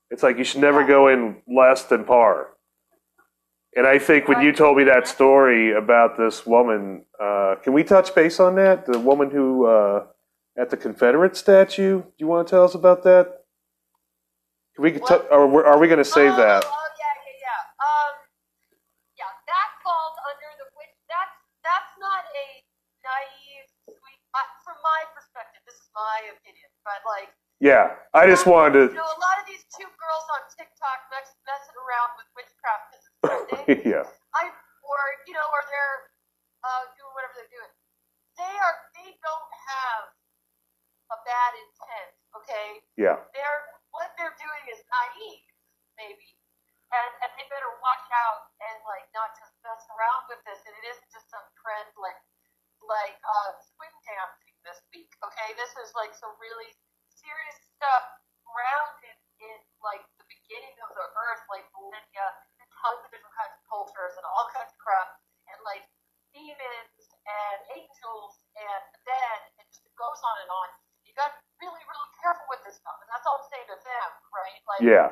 [0.09, 2.47] It's like you should never go in less than par.
[3.75, 7.83] And I think when you told me that story about this woman, uh, can we
[7.83, 8.87] touch base on that?
[8.87, 10.05] The woman who uh,
[10.57, 12.01] at the Confederate statue.
[12.01, 13.45] Do you want to tell us about that?
[14.75, 16.63] Can we, t- or are we going to save oh, that?
[16.63, 17.83] Oh yeah, yeah, yeah.
[17.83, 18.13] Um,
[19.19, 22.47] yeah, that falls under the which that's that's not a
[23.03, 24.21] naive, sweet.
[24.31, 28.83] Uh, from my perspective, this is my opinion, but like Yeah, I just wanted to.
[28.95, 32.83] You know, a lot of these cute girls on TikTok mess, messing around with witchcraft
[32.87, 33.91] because it's trending.
[33.91, 34.07] yeah,
[34.39, 35.99] I or you know, or they're
[36.63, 37.71] uh, doing whatever they're doing.
[38.39, 40.20] They are they don't have
[41.31, 42.11] bad intent.
[42.35, 42.67] Okay,
[42.99, 43.61] yeah, they're
[43.95, 45.47] what they're doing is naive,
[45.95, 46.35] maybe,
[46.91, 50.59] and and they better watch out and like not just mess around with this.
[50.67, 52.19] And it isn't just some trend like
[52.83, 55.11] like uh, swing dancing this week.
[55.23, 56.71] Okay, this is like some really
[57.07, 58.03] serious stuff
[58.43, 62.27] grounded in like the beginning of the earth, like millennia,
[62.59, 65.09] and tons of different kinds of cultures and all kinds of crap,
[65.47, 65.87] and like
[66.35, 70.69] demons and angels and the dead, and just it goes on and on.
[71.11, 73.67] You got to be really, really careful with this stuff, and that's all I'm saying
[73.67, 74.59] to them, right?
[74.63, 75.07] Like, yeah.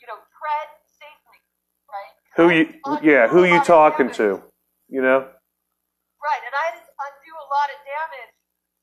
[0.00, 1.36] you know, tread safely,
[1.84, 2.16] right?
[2.40, 2.64] Who you?
[3.04, 4.40] Yeah, who you talking to?
[4.88, 5.28] You know?
[5.28, 8.32] Right, and I didn't undo a lot of damage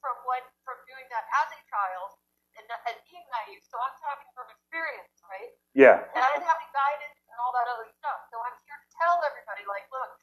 [0.06, 2.14] from what from doing that as a child
[2.62, 3.66] and, and being naive.
[3.66, 5.50] So I'm talking from experience, right?
[5.74, 8.22] Yeah, And I didn't have any guidance and all that other stuff.
[8.30, 10.14] So I'm here to tell everybody, like, look,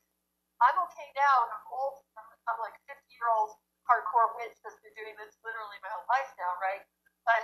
[0.62, 2.07] I'm okay now, and I'm old.
[2.14, 6.07] I'm, I'm like 50 year old hardcore witch that's been doing this literally my whole
[6.11, 6.83] life now, right?
[7.27, 7.42] But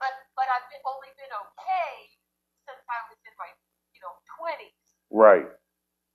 [0.00, 1.92] but but I've been, only been okay
[2.64, 3.48] since I was in my
[3.94, 4.74] you know 20s
[5.12, 5.46] right.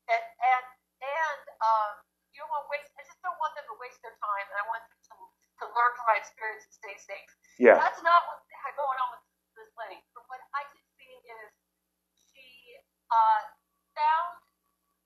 [0.09, 0.65] and and
[0.99, 1.93] and um,
[2.35, 2.91] you don't want to waste.
[2.99, 5.15] I just don't want them to waste their time, and I want them to
[5.59, 7.31] to learn from my experience and stay safe.
[7.59, 8.47] Yeah, That's not what's
[8.79, 9.23] going on with
[9.59, 9.99] this lady.
[10.15, 11.51] From what I can see is
[12.15, 12.47] she
[13.11, 13.41] uh,
[13.91, 14.39] found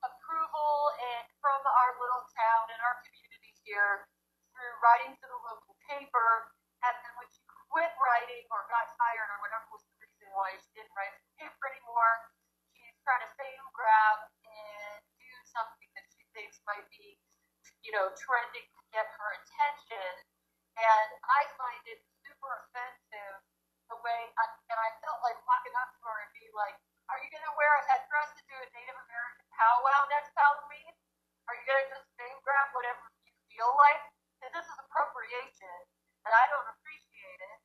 [0.06, 3.23] approval and from our little town and our community
[3.64, 4.08] here
[4.54, 6.30] through writing to the local paper,
[6.84, 10.54] and then when she quit writing or got tired or whatever was the reason why
[10.60, 12.14] she didn't write for the paper anymore,
[12.76, 17.18] she's trying to fame grab and do something that she thinks might be,
[17.82, 20.12] you know, trending to get her attention.
[20.78, 23.42] And I find it super offensive
[23.90, 26.78] the way, I, and I felt like walking up to her and being like,
[27.10, 30.94] "Are you gonna wear a headdress to do a Native American powwow next Halloween?
[31.46, 33.13] Are you gonna just name grab whatever
[33.54, 34.02] feel like?
[34.44, 35.78] This is appropriation,
[36.28, 37.58] and I don't appreciate it.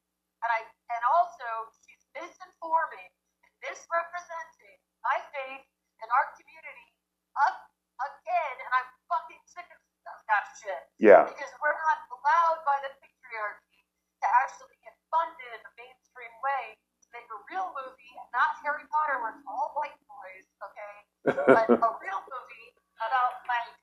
[0.47, 3.11] And I, and also, she's misinforming
[3.43, 5.67] and misrepresenting my faith
[5.99, 6.89] and our community
[7.35, 7.67] up
[7.99, 12.95] again, and I'm fucking sick of that shit yeah, because we're not allowed by the
[13.03, 13.83] patriarchy
[14.23, 18.87] to actually get funded in a mainstream way to make a real movie, not Harry
[18.87, 20.95] Potter where it's all white boys, okay?
[21.59, 22.69] But a real movie
[23.03, 23.78] about like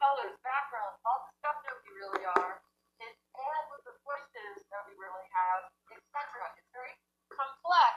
[0.00, 2.56] colors, backgrounds, all the stuff that we really are,
[3.04, 6.16] and and with the voices that we really have, etc.
[6.56, 6.96] It's very
[7.28, 7.92] complex,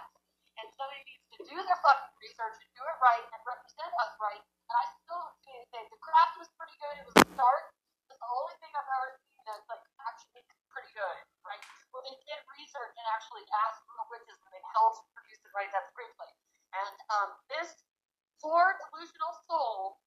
[0.59, 4.11] and somebody needs to do their fucking research and do it right and represent us
[4.19, 4.43] right.
[4.43, 5.87] And I still see anything.
[5.89, 6.95] The craft was pretty good.
[6.99, 7.63] It was a start.
[8.11, 11.17] It's the only thing I've ever seen that's like actually pretty good,
[11.47, 11.63] right?
[11.95, 15.69] When they did research and actually asked real witches and they helped produce it right,
[15.71, 16.11] that's a great.
[16.73, 17.69] And um, this
[18.41, 20.01] poor delusional soul,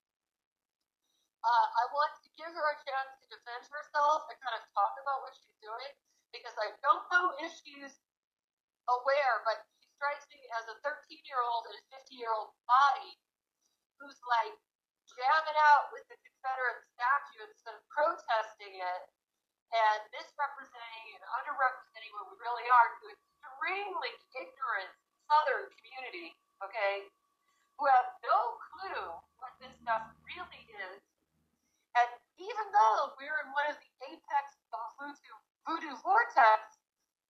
[1.47, 4.99] uh, I want to give her a chance to defend herself and kind of talk
[4.99, 5.93] about what she's doing
[6.35, 8.03] because I don't know if she's
[8.91, 12.51] aware, but she strikes me as a 13 year old and a 50 year old
[12.67, 13.15] body
[14.03, 14.59] who's like
[15.07, 19.03] jamming out with the Confederate statue instead of protesting it
[19.71, 24.93] and misrepresenting and underrepresenting what we really are to an extremely ignorant
[25.27, 27.07] Southern community, okay,
[27.79, 29.11] who have no clue
[29.43, 31.06] what this stuff really is
[32.37, 36.61] even though we're in one of the apex of voodoo, voodoo vortex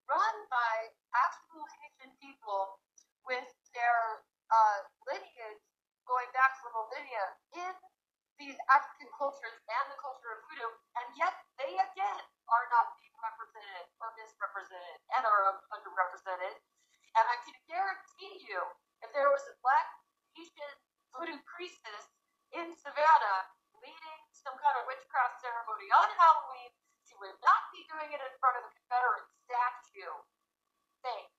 [0.07, 0.75] run by
[1.15, 2.79] actual Haitian people
[3.27, 4.79] with their uh,
[5.11, 5.63] lineage
[6.07, 7.25] going back from millennia
[7.59, 7.75] in
[8.39, 13.17] these African cultures and the culture of voodoo, and yet they again are not being
[13.19, 16.55] represented or misrepresented and are underrepresented.
[17.17, 18.61] And I can guarantee you,
[19.01, 19.89] if there was a black
[20.37, 20.75] Haitian
[21.17, 22.13] voodoo priestess
[22.53, 23.49] in Savannah
[23.81, 26.71] leading some kind of witchcraft ceremony on Halloween,
[27.03, 30.15] she would not be doing it in front of the Confederate statue.
[31.03, 31.35] Thanks.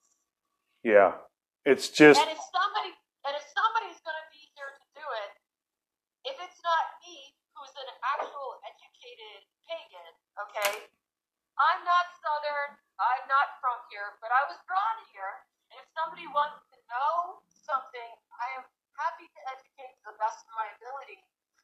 [0.83, 1.23] Yeah.
[1.63, 2.91] It's just And if somebody
[3.23, 5.31] and if somebody's going to be here to do it,
[6.27, 10.11] if it's not me, who's an actual educated pagan,
[10.47, 10.87] okay?
[11.59, 12.79] I'm not Southern.
[12.99, 15.43] I'm not from here, but I was drawn here.
[15.71, 18.63] And if somebody wants to know something, I am
[18.95, 21.19] happy to educate to the best of my ability.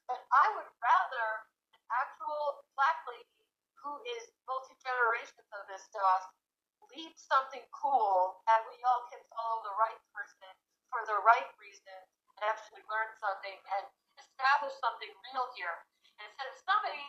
[0.07, 1.27] But I would rather
[1.75, 3.43] an actual black lady
[3.79, 6.31] who is multi generations of this stuff
[6.91, 10.51] lead something cool and we all can follow the right person
[10.91, 11.99] for the right reason
[12.37, 13.83] and actually learn something and
[14.19, 15.73] establish something real here.
[16.21, 17.05] Instead of somebody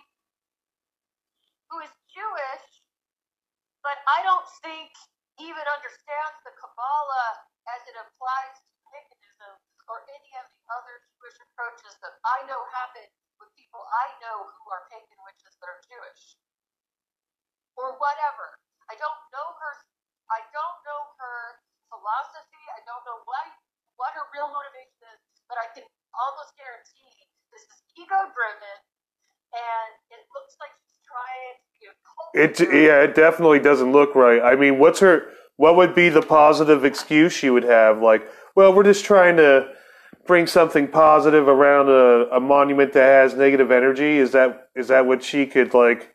[1.69, 2.67] who is Jewish,
[3.85, 4.95] but I don't think
[5.43, 7.31] even understands the Kabbalah
[7.75, 9.55] as it applies to paganism
[9.91, 13.07] or any of other Jewish approaches that I know happen
[13.41, 16.39] with people I know who are pagan witches that are Jewish
[17.75, 18.59] or whatever.
[18.87, 19.73] I don't know her.
[20.31, 21.61] I don't know her
[21.91, 22.65] philosophy.
[22.75, 23.47] I don't know what
[23.99, 28.79] what her real motivation is, but I can almost guarantee this is ego driven,
[29.55, 32.31] and it looks like she's trying to be a cult.
[32.35, 34.43] it yeah, it definitely doesn't look right.
[34.43, 38.75] I mean, what's her what would be the positive excuse she would have like, well,
[38.75, 39.71] we're just trying to
[40.27, 44.19] bring something positive around a, a monument that has negative energy.
[44.19, 46.15] Is that is that what she could like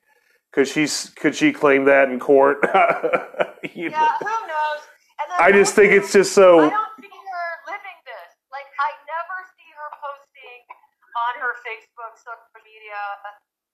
[0.51, 2.57] could she could she claim that in court?
[3.75, 3.99] You know?
[3.99, 4.81] Yeah, who knows?
[5.19, 6.63] And I just think it's just so.
[6.63, 8.31] I don't see her living this.
[8.55, 10.63] Like I never see her posting
[11.27, 13.03] on her Facebook, social media,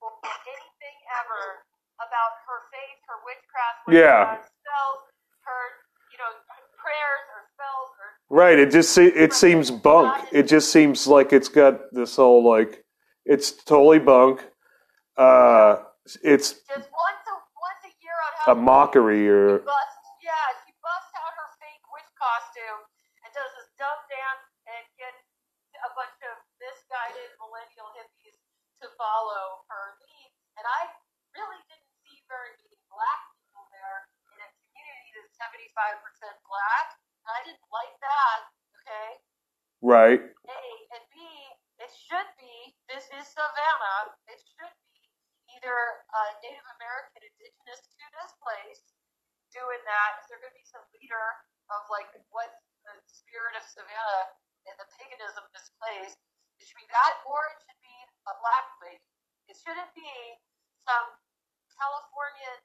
[0.01, 1.61] or anything ever
[2.01, 4.41] about her faith, her witchcraft, Yeah.
[4.41, 5.05] spells,
[5.45, 5.61] her
[6.09, 6.33] you know
[6.81, 7.93] prayers or spells
[8.29, 8.57] Right.
[8.57, 10.17] It just se- it seems bunk.
[10.31, 12.83] It just seems like it's got this whole like
[13.25, 14.41] it's totally bunk.
[15.17, 15.77] Uh,
[16.25, 18.65] it's just once a once a year on a Halloween.
[18.65, 22.81] mockery She or busts, yeah, she busts out her fake witch costume
[23.23, 25.21] and does this dumb dance and gets
[25.85, 28.37] a bunch of misguided millennial hippies
[28.81, 30.29] to follow her lead.
[30.57, 30.81] And I
[31.37, 36.01] really didn't see very many black people there in a community that's 75%
[36.49, 36.87] black.
[37.25, 38.39] I didn't like that,
[38.81, 39.09] okay?
[39.81, 40.21] right.
[40.21, 40.65] A
[40.97, 41.17] and B,
[41.81, 45.05] it should be, this is Savannah, it should be
[45.57, 48.81] either a Native American indigenous to this place
[49.53, 50.19] doing that.
[50.21, 51.25] Is there going to be some leader
[51.71, 52.51] of like what
[52.85, 54.35] the spirit of Savannah
[54.67, 56.13] and the paganism of this place?
[56.59, 57.97] It should be that, or it should be
[58.27, 59.03] a black lady.
[59.47, 60.11] It shouldn't be
[60.87, 61.13] some
[61.75, 62.57] Californian,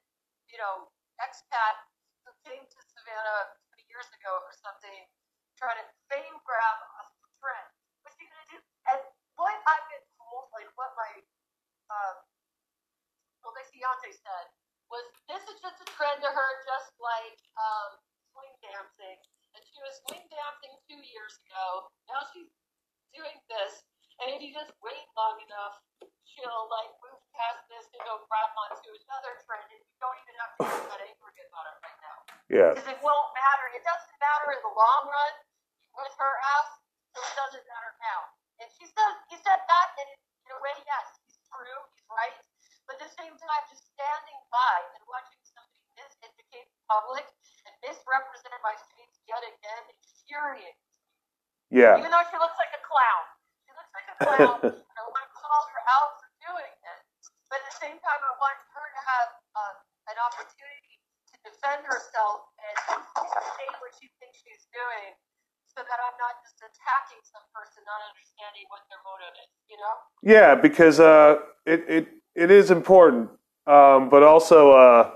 [0.49, 0.89] you know,
[1.21, 1.85] expat
[2.25, 5.03] who came to Savannah 20 years ago or something,
[5.59, 7.03] trying to fame grab a
[7.43, 7.70] trend.
[8.07, 8.59] What's he gonna do?
[8.88, 9.01] And
[9.36, 11.11] what I've been told, like what my
[11.91, 12.16] um,
[13.43, 14.47] well, my fiance said,
[14.86, 17.99] was this is just a trend to her, just like um,
[18.30, 19.18] swing dancing.
[19.59, 21.91] And she was swing dancing two years ago.
[22.07, 22.51] Now she's
[23.11, 23.82] doing this,
[24.22, 25.82] and if you just wait long enough,
[26.22, 30.34] she'll like move past this and go grab onto another trend, and you don't even
[30.38, 32.00] have to get that angry about it right
[32.51, 32.75] Yeah.
[32.75, 33.67] because it won't matter.
[33.79, 35.35] It doesn't matter in the long run
[36.03, 36.71] with her ass,
[37.15, 38.21] so it doesn't matter now.
[38.59, 42.35] And she said he said that, and in a way, yes, he's true, he's right.
[42.91, 47.23] But at the same time, just standing by and watching somebody miseducate the public
[47.71, 50.83] and misrepresent my faith yet again infuriates.
[51.71, 52.03] Yeah.
[52.03, 53.25] Even though she looks like a clown,
[53.63, 54.59] she looks like a clown.
[54.75, 57.01] and I want to call her out for doing it.
[57.47, 59.75] But at the same time, I want her to have uh,
[60.11, 60.89] an opportunity
[61.45, 62.76] defend herself and
[63.16, 65.16] say what she thinks she's doing,
[65.66, 69.51] so that I'm not just attacking some person, not understanding what their motive is.
[69.70, 69.95] You know?
[70.22, 73.30] Yeah, because uh, it, it it is important,
[73.66, 75.11] um, but also uh,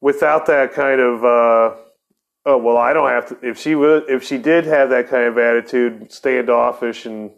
[0.00, 1.76] without that kind of uh,
[2.46, 3.38] oh well, I don't have to.
[3.42, 7.30] If she would, if she did have that kind of attitude, standoffish, and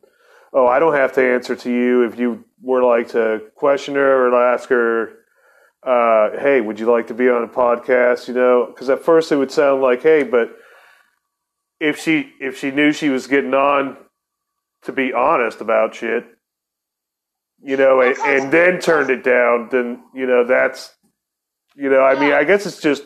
[0.52, 2.04] oh, I don't have to answer to you.
[2.04, 5.21] If you were like to question her or ask her,
[5.82, 8.28] uh, hey, would you like to be on a podcast?
[8.28, 10.56] You know, because at first it would sound like, hey, but
[11.80, 13.96] if she if she knew she was getting on
[14.82, 16.24] to be honest about shit,
[17.62, 20.94] you know, and, and then turned it down, then you know that's,
[21.76, 23.04] you know, I mean, I guess it's just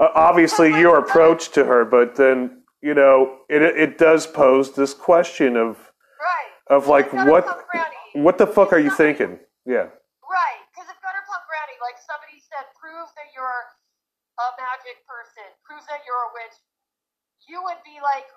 [0.00, 4.94] uh, obviously your approach to her, but then you know, it it does pose this
[4.94, 5.76] question of
[6.70, 7.46] of like what
[8.14, 9.38] what the fuck are you thinking?
[9.66, 9.90] Yeah,
[10.30, 13.66] Right, because if Gutter Punk Granny, like somebody said, prove that you're
[14.40, 16.56] a magic person proves that you're a witch,
[17.44, 18.28] you would be like,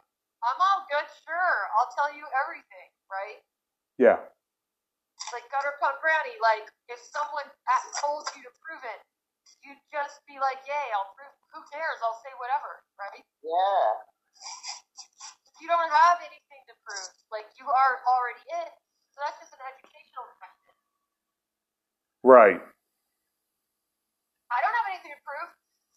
[0.44, 1.58] I'm all good, sure.
[1.80, 3.40] I'll tell you everything, right?
[3.96, 4.20] Yeah.
[5.32, 9.00] Like gutter punk granny, like if someone a- told you to prove it,
[9.64, 11.32] you'd just be like, yay, I'll prove.
[11.56, 12.00] Who cares?
[12.04, 13.24] I'll say whatever, right?
[13.40, 13.88] Yeah.
[15.64, 17.12] You don't have anything to prove.
[17.32, 18.72] Like you are already it.
[19.16, 20.74] So that's just an educational question.
[22.26, 22.60] Right.
[24.52, 25.50] I don't have anything to prove.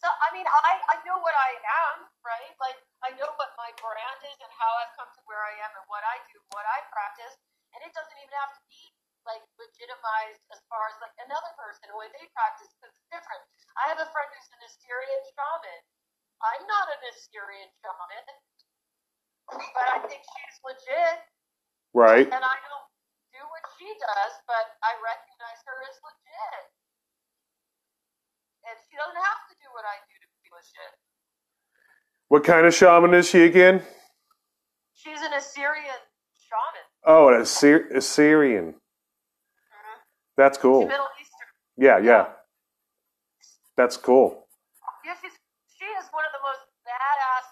[0.07, 1.59] So I mean, I I know what I
[1.91, 2.55] am, right?
[2.63, 5.75] Like I know what my brand is and how I've come to where I am
[5.75, 7.35] and what I do, what I practice,
[7.75, 8.87] and it doesn't even have to be
[9.27, 13.43] like legitimized as far as like another person the way they practice because it's different.
[13.83, 15.83] I have a friend who's an Assyrian shaman.
[16.47, 18.27] I'm not an Assyrian shaman,
[19.75, 21.19] but I think she's legit,
[21.95, 22.31] Right.
[22.31, 22.89] and I don't
[23.35, 26.65] do what she does, but I recognize her as legit.
[28.67, 30.93] And she doesn't have to do what I do to be legit.
[32.29, 33.83] What kind of shaman is she again?
[34.95, 36.03] She's an Assyrian
[36.35, 36.85] shaman.
[37.07, 38.75] Oh, an Assyr- Assyrian.
[38.75, 39.99] Mm-hmm.
[40.35, 40.83] That's She's cool.
[40.91, 41.49] Middle Eastern.
[41.79, 42.35] Yeah, yeah.
[43.79, 44.49] That's cool.
[45.07, 45.37] Yeah, she's,
[45.71, 47.47] she is one of the most badass,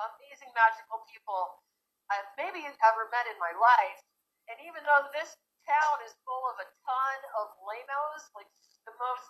[0.00, 1.60] amazing, magical people
[2.08, 4.00] I've maybe ever met in my life.
[4.48, 5.36] And even though this
[5.68, 8.48] town is full of a ton of lamos, like
[8.88, 9.28] the most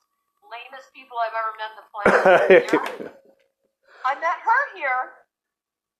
[0.51, 2.68] lamest people I've ever met on the planet,
[4.09, 5.24] I met her here.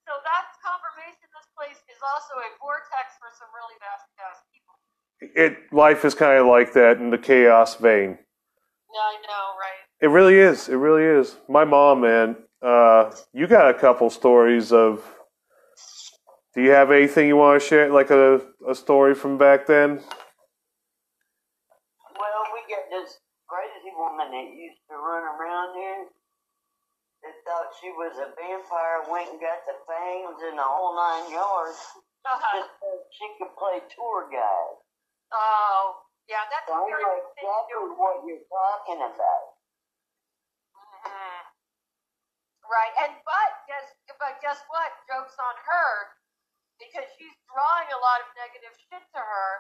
[0.05, 4.76] So that's confirmation this place is also a vortex for some really nasty ass people.
[5.20, 8.18] it life is kind of like that in the chaos vein.
[8.95, 9.82] Yeah, I know, right?
[10.01, 10.68] It really is.
[10.68, 11.36] It really is.
[11.49, 12.36] My mom, man.
[12.62, 15.03] Uh, you got a couple stories of.
[16.55, 19.99] Do you have anything you want to share, like a, a story from back then?
[22.14, 23.18] Well, we got this
[23.51, 26.07] crazy woman that used to run around here
[27.24, 31.28] that thought she was a vampire, went and got the fangs and the whole nine
[31.28, 31.76] yards
[32.57, 34.76] just so she could play tour guide.
[35.37, 37.76] oh, yeah, that's So very know good thing to do.
[37.76, 39.45] exactly what you're talking about.
[40.72, 41.41] Mhm.
[42.64, 44.89] Right, and but guess but guess what?
[45.05, 45.91] Jokes on her
[46.80, 49.51] because she's drawing a lot of negative shit to her,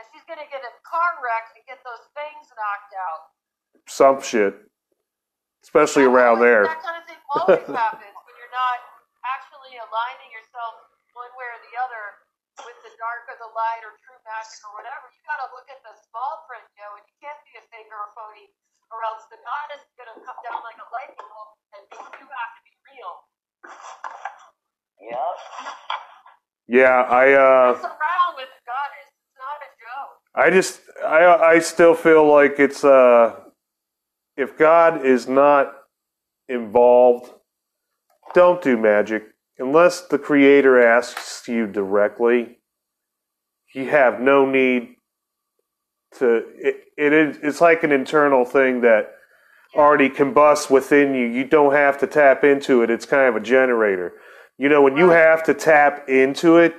[0.00, 3.22] and she's gonna get a car wreck and get those things knocked out.
[3.86, 4.56] Some shit,
[5.64, 6.64] especially around Always- there.
[6.70, 8.78] That kind of thing always happens when you're not
[9.26, 10.74] actually aligning yourself
[11.16, 12.04] one way or the other
[12.66, 15.08] with the dark or the light or true magic or whatever.
[15.12, 18.00] You gotta look at the small print, Joe, and you can't be a fake or
[18.04, 18.52] a phony,
[18.92, 22.52] or else the goddess is gonna come down like a light bulb and you have
[22.56, 23.12] to be real.
[25.00, 25.34] Yep.
[26.68, 27.32] Yeah, I.
[27.32, 29.08] Uh, Mess around with the goddess.
[29.08, 30.12] It's not a joke.
[30.36, 33.40] I just I I still feel like it's uh
[34.40, 35.74] if God is not
[36.48, 37.30] involved,
[38.34, 39.24] don't do magic
[39.58, 42.58] unless the creator asks you directly.
[43.74, 44.94] You have no need
[46.18, 49.12] to it, it is it's like an internal thing that
[49.76, 51.26] already combusts within you.
[51.26, 52.90] You don't have to tap into it.
[52.90, 54.14] It's kind of a generator.
[54.58, 56.74] You know, when you have to tap into it,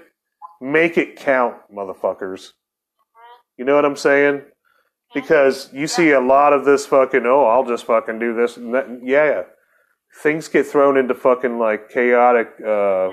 [0.60, 2.50] make it count, motherfuckers.
[3.58, 4.42] You know what I'm saying?
[5.14, 8.58] Because you see a lot of this fucking, oh, I'll just fucking do this.
[8.58, 8.88] And that.
[9.04, 9.44] Yeah.
[10.24, 13.12] Things get thrown into fucking like chaotic uh,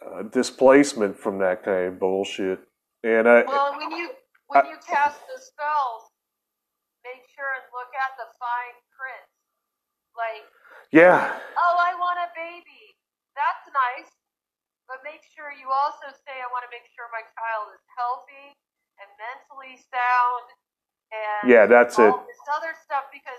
[0.00, 2.60] uh, displacement from that kind of bullshit.
[3.04, 4.08] And I, Well, when you
[4.48, 6.08] when you cast the spells,
[7.04, 9.28] make sure and look at the fine print.
[10.16, 10.48] Like,
[10.88, 12.96] yeah, oh, I want a baby.
[13.36, 14.08] That's nice.
[14.88, 18.52] But make sure you also say, I want to make sure my child is healthy
[19.00, 20.44] and mentally sound
[21.14, 22.26] and Yeah, that's all it.
[22.26, 23.38] this other stuff because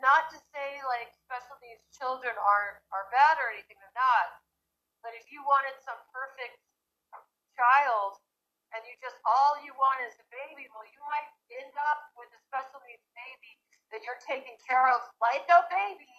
[0.00, 4.40] not to say like special needs children are are bad or anything, they're not.
[5.04, 6.56] But if you wanted some perfect
[7.56, 8.16] child
[8.74, 12.28] and you just all you want is a baby, well you might end up with
[12.32, 13.52] a special needs baby
[13.94, 16.10] that you're taking care of like a baby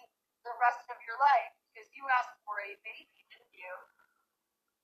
[0.46, 3.74] the rest of your life because you asked for a baby, didn't you?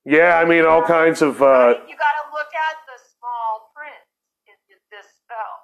[0.05, 0.37] yeah.
[0.37, 1.41] I mean, all kinds of.
[1.41, 4.05] Uh, you got to look at the small print
[4.45, 5.64] in, in this spell.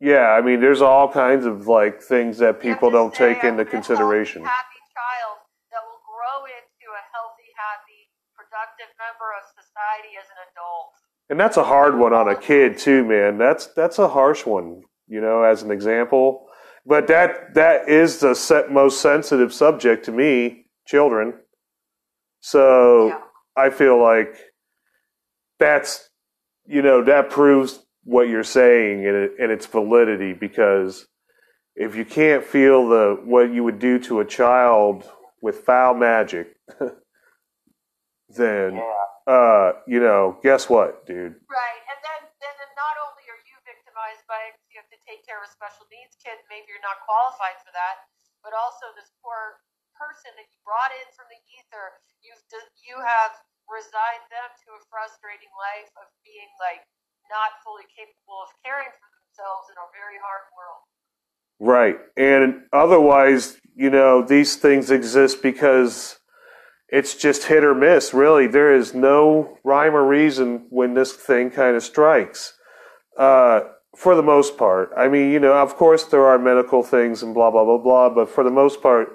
[0.00, 3.66] Yeah, I mean, there's all kinds of like things that people don't say, take into
[3.66, 4.42] consideration.
[4.42, 5.38] Happy child
[5.70, 10.92] that will grow into a healthy, happy, productive member of society as an adult.
[11.28, 13.36] And that's a hard one on a kid too, man.
[13.36, 16.46] That's that's a harsh one, you know, as an example.
[16.86, 21.34] But that that is the set, most sensitive subject to me, children.
[22.40, 23.20] So Yeah.
[23.54, 24.34] I feel like
[25.58, 26.08] that's
[26.66, 31.06] you know that proves what you're saying and, it, and its validity because
[31.76, 35.04] if you can't feel the what you would do to a child
[35.42, 36.56] with foul magic,
[38.36, 38.94] then Yeah.
[39.26, 41.36] uh, you know, guess what, dude?
[41.48, 44.90] Right, and then and then not only are you victimized by it 'cause you have
[44.90, 48.06] to take care of a special needs kid, maybe you're not qualified for that,
[48.42, 49.60] but also this poor
[49.94, 52.40] person that you brought in from the ether, you've
[52.80, 53.36] you have
[53.68, 56.82] resigned them to a frustrating life of being like
[57.30, 60.82] not fully capable of caring for themselves in a very hard world.
[61.60, 61.96] Right.
[62.16, 66.18] And otherwise, you know, these things exist because
[66.88, 68.46] it's just hit or miss, really.
[68.46, 72.54] There is no rhyme or reason when this thing kind of strikes.
[73.16, 73.60] Uh,
[73.96, 74.90] for the most part.
[74.96, 78.08] I mean, you know, of course there are medical things and blah, blah, blah, blah,
[78.08, 79.08] but for the most part,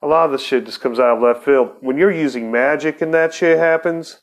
[0.00, 1.70] a lot of the shit just comes out of left field.
[1.80, 4.20] When you're using magic and that shit happens,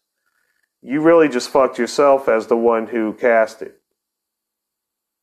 [0.82, 3.75] you really just fucked yourself as the one who cast it.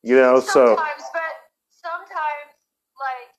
[0.05, 0.77] You know, so.
[0.77, 1.35] sometimes, but
[1.73, 2.53] sometimes,
[3.01, 3.33] like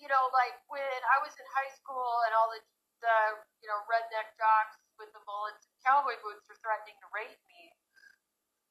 [0.00, 2.60] you know, like when I was in high school and all the
[3.04, 3.18] the
[3.60, 7.62] you know redneck jocks with the bullets and cowboy boots were threatening to rape me,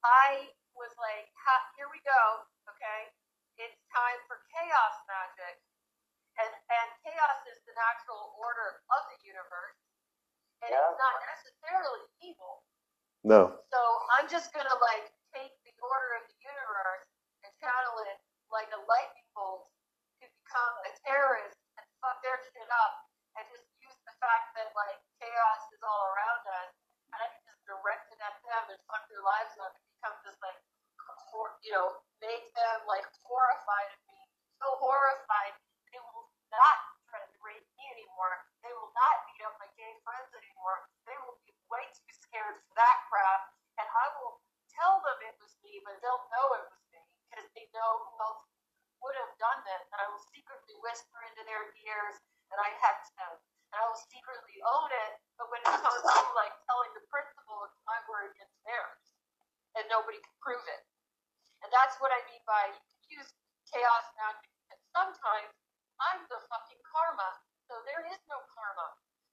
[0.01, 1.29] I was like,
[1.77, 2.23] "Here we go,
[2.65, 3.13] okay?
[3.61, 5.61] It's time for chaos magic."
[6.33, 9.77] And, and chaos is the natural order of the universe,
[10.63, 10.79] and Yeah.
[10.87, 12.63] it's not necessarily evil.
[13.23, 13.59] No.
[13.71, 13.79] So
[14.19, 17.07] I'm just gonna like take the order of the universe
[17.43, 18.19] and channel it
[18.51, 19.67] like a lightning bolt
[20.21, 22.93] to become a terrorist and fuck their shit up
[23.39, 26.71] and just use the fact that like chaos is all around us
[27.11, 30.15] and I can just direct it at them and fuck their lives up and become
[30.23, 30.59] this like
[31.31, 34.19] hor- you know, make them like horrified of me.
[34.59, 35.55] So horrified
[35.91, 36.77] they will not
[37.09, 38.43] try to rape me anymore.
[38.63, 39.22] They will not beat up my
[39.83, 40.87] gay friends anymore.
[41.03, 43.51] They will be way too scared for that crap.
[43.75, 44.39] And I will
[44.71, 48.15] tell them it was me, but they'll know it was me because they know who
[48.23, 48.47] else
[49.03, 49.83] would have done this.
[49.91, 52.15] And I will secretly whisper into their ears
[52.47, 53.35] that I hex them.
[53.35, 55.19] And I will secretly own it.
[55.35, 59.03] But when it comes to like telling the principal, it's my word against theirs.
[59.75, 60.87] And nobody can prove it.
[61.65, 63.29] And that's what I mean by you can use
[63.67, 64.53] chaos magic.
[64.71, 65.51] And sometimes
[65.99, 67.35] I'm the fucking karma.
[67.67, 68.87] So there is no karma.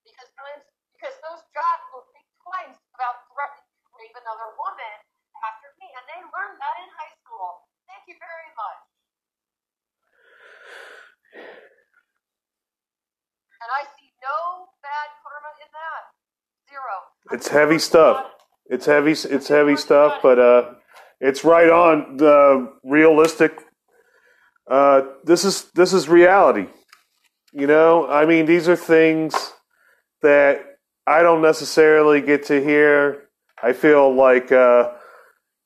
[0.05, 0.65] Because times
[1.01, 4.97] because those jobs will think twice about threatening to rape another woman
[5.41, 5.89] after me.
[5.97, 7.65] And they learned that in high school.
[7.89, 8.81] Thank you very much.
[13.65, 16.03] And I see no bad karma in that.
[16.69, 16.97] Zero.
[17.33, 18.29] It's heavy stuff.
[18.67, 19.13] It's heavy.
[19.13, 20.75] It's heavy stuff, but uh,
[21.21, 23.53] it's right on the realistic.
[24.71, 26.69] Uh, this is this is reality.
[27.53, 29.53] You know, I mean, these are things
[30.23, 33.29] that I don't necessarily get to hear.
[33.63, 34.93] I feel like uh,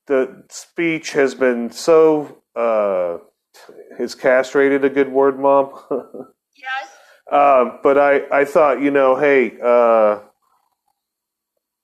[0.07, 3.19] the speech has been so uh,
[3.99, 5.73] is castrated a good word, mom.
[6.57, 6.89] Yes.
[7.31, 10.21] Um, but I, I thought, you know, hey, uh,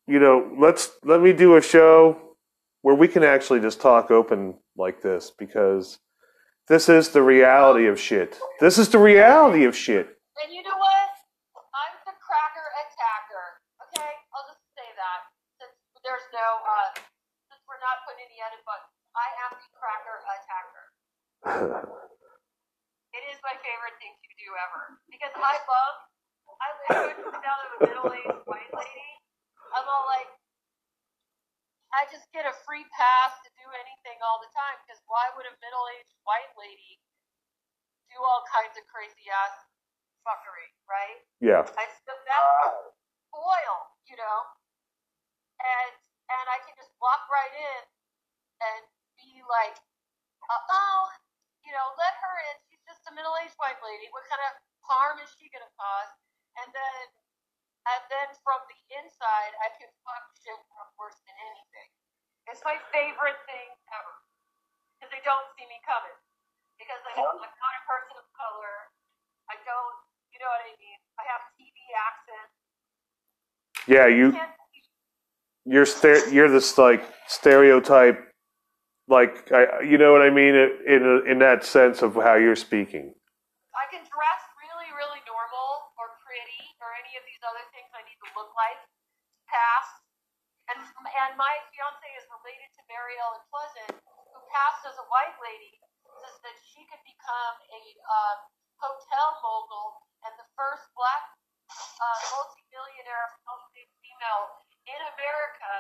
[0.07, 2.37] you know, let's let me do a show
[2.83, 5.99] where we can actually just talk open like this because
[6.69, 8.39] this is the reality of shit.
[8.61, 10.07] This is the reality of shit.
[10.43, 11.09] And you know what?
[11.75, 13.47] I'm the cracker attacker.
[13.91, 14.13] Okay?
[14.33, 15.21] I'll just say that.
[15.59, 15.77] Since
[16.41, 16.89] no, uh,
[17.53, 20.87] since we're not putting any edit buttons, I am the cracker attacker.
[23.11, 24.95] It is my favorite thing to do ever.
[25.11, 25.97] Because I love,
[26.63, 26.69] I
[27.11, 29.11] sit down with a middle aged white lady.
[29.75, 30.31] I'm all like,
[31.91, 34.79] I just get a free pass to do anything all the time.
[34.87, 37.03] Because why would a middle aged white lady
[38.15, 39.59] do all kinds of crazy ass
[40.23, 41.19] fuckery, right?
[41.43, 41.67] yeah.
[41.67, 42.95] I still that's
[43.35, 43.77] oil,
[44.07, 44.39] you know,
[45.59, 46.00] and
[46.31, 47.83] and I can just walk right in
[48.63, 48.83] and
[49.19, 49.77] be like,
[50.47, 51.01] uh, oh,
[51.67, 52.57] you know, let her in.
[52.71, 54.07] She's just a middle-aged white lady.
[54.15, 54.53] What kind of
[54.87, 56.13] harm is she gonna cause?
[56.63, 57.05] And then
[57.89, 61.89] and then from the inside, I can fuck shit up worse than anything.
[62.53, 64.15] It's my favorite thing ever
[65.01, 66.19] because they don't see me coming
[66.77, 68.77] because I don't, I'm not a person of color.
[69.49, 71.01] I don't, you know what I mean?
[71.17, 72.49] I have TV accent.
[73.89, 74.60] Yeah, you Can't
[75.65, 78.31] you're ster- you're this like stereotype
[79.11, 83.11] like I, you know what I mean in in that sense of how you're speaking.
[83.75, 88.07] I can dress really, really normal or pretty or any of these other things I
[88.07, 88.79] need to look like.
[89.51, 89.87] Pass.
[90.71, 95.35] And and my fiance is related to Mary Ellen Pleasant, who passed as a white
[95.43, 98.39] lady, says that she could become a um,
[98.79, 101.35] hotel mogul and the first black
[101.75, 103.27] uh, multi-millionaire
[103.99, 105.75] female in America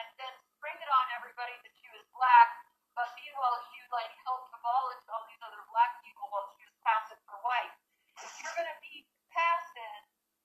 [0.00, 2.48] and then spring it on everybody that she was black,
[2.96, 7.20] but meanwhile she like helped abolish all these other black people while she was passing
[7.28, 7.72] for white.
[8.18, 10.00] If you're gonna be passing,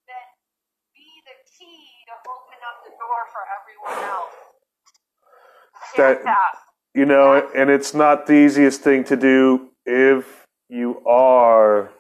[0.05, 0.28] then
[0.91, 4.36] be the key to open up the door for everyone else.
[5.95, 6.22] That,
[6.93, 11.91] you know, and it's not the easiest thing to do if you are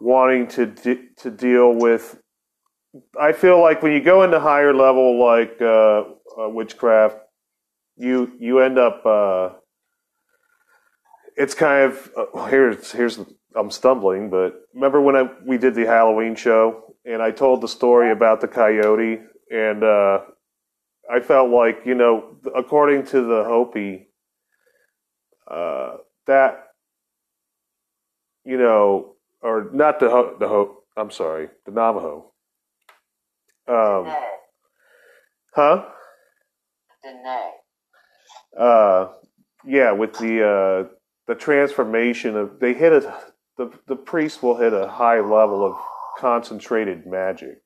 [0.00, 2.18] wanting to de- to deal with
[3.18, 6.04] I feel like when you go into higher level like uh,
[6.40, 7.18] uh, witchcraft,
[7.96, 9.04] you you end up.
[9.04, 9.50] Uh,
[11.36, 13.20] it's kind of uh, here's here's
[13.54, 17.68] I'm stumbling, but remember when I, we did the Halloween show and I told the
[17.68, 19.20] story about the coyote
[19.50, 20.20] and uh,
[21.10, 24.08] I felt like you know according to the Hopi
[25.50, 26.68] uh, that
[28.44, 32.32] you know or not the Ho- the I'm sorry the Navajo
[33.70, 34.14] um,
[35.54, 35.84] huh?
[38.58, 39.08] Uh,
[39.64, 40.88] yeah, with the uh,
[41.28, 43.14] the transformation of they hit a
[43.56, 45.76] the the priest will hit a high level of
[46.18, 47.62] concentrated magic,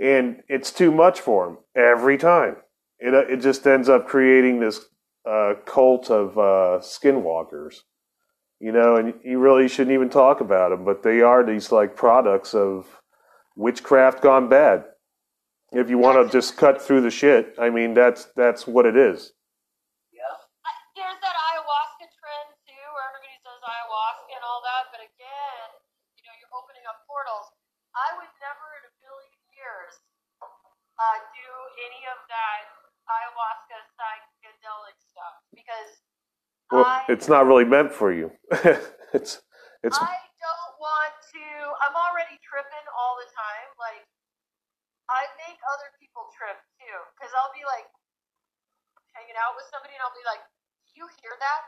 [0.00, 2.56] and it's too much for him every time.
[2.98, 4.80] It uh, it just ends up creating this
[5.28, 7.80] uh, cult of uh, skinwalkers,
[8.58, 11.94] you know, and you really shouldn't even talk about them, but they are these like
[11.94, 12.86] products of
[13.58, 14.86] witchcraft gone bad.
[15.74, 18.96] If you want to just cut through the shit, I mean that's that's what it
[18.96, 19.34] is.
[20.14, 20.32] Yeah.
[20.96, 25.68] There's that ayahuasca trend too, where everybody says ayahuasca and all that, but again,
[26.16, 27.52] you know, you're opening up portals.
[27.92, 29.92] I would never in a million years
[30.40, 31.48] uh, do
[31.84, 32.62] any of that
[33.12, 35.90] ayahuasca psychedelic stuff because
[36.72, 38.32] Well, I it's not really meant for you.
[39.12, 39.44] it's
[39.84, 40.27] it's I don't want to.
[41.82, 43.68] I'm already tripping all the time.
[43.78, 44.04] Like,
[45.08, 46.98] I make other people trip too.
[47.16, 47.88] Because I'll be like
[49.16, 50.42] hanging out with somebody and I'll be like,
[50.92, 51.62] you hear that?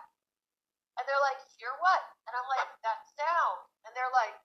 [0.99, 2.03] And they're like, Hear what?
[2.29, 3.65] And I'm like, That sound.
[3.89, 4.37] And they're like,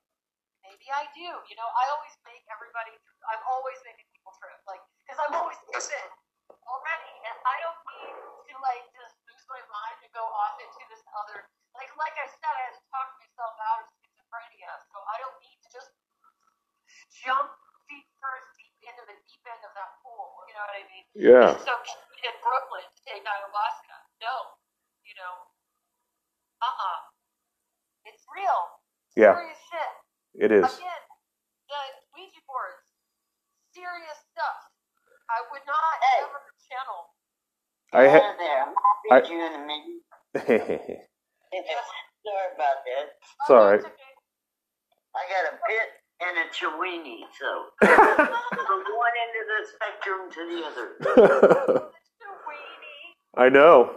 [0.64, 1.30] Maybe I do.
[1.46, 2.96] You know, I always make everybody,
[3.30, 4.58] I'm always making people trip.
[4.66, 6.10] Like, because I'm always tripping
[6.66, 7.14] already.
[7.26, 8.18] And I don't need
[8.50, 11.46] to, like, just lose my mind and go off into this other
[11.76, 13.88] like like I said, I had to talk myself out of
[14.36, 15.92] schizophrenia, so I don't need to just
[17.24, 17.50] jump
[17.88, 20.44] feet first deep into the deep end of that pool.
[20.50, 21.06] You know what I mean?
[21.16, 21.50] yeah.
[21.56, 21.76] It's so
[22.26, 23.98] in Brooklyn to take ayahuasca.
[24.24, 24.36] No,
[25.06, 25.34] you know,
[26.64, 27.00] uh uh
[28.10, 28.62] It's real.
[29.16, 29.92] Yeah, Serious shit.
[30.44, 30.66] it is.
[30.68, 31.04] Again,
[31.72, 31.82] the
[32.16, 32.86] Ouija boards,
[33.72, 34.60] serious stuff.
[35.32, 36.22] I would not Hey.
[36.28, 37.02] ever channel.
[37.94, 38.66] I Hi ha- there.
[38.68, 39.64] I'll I- feed you in a
[42.26, 43.06] Sorry about that.
[43.50, 43.80] All right.
[43.80, 44.14] it's okay.
[45.16, 45.90] I got a pit
[46.64, 50.88] and a chiweenie, so from one end of the spectrum to the other.
[51.00, 53.46] It's a weenie.
[53.46, 53.92] I know.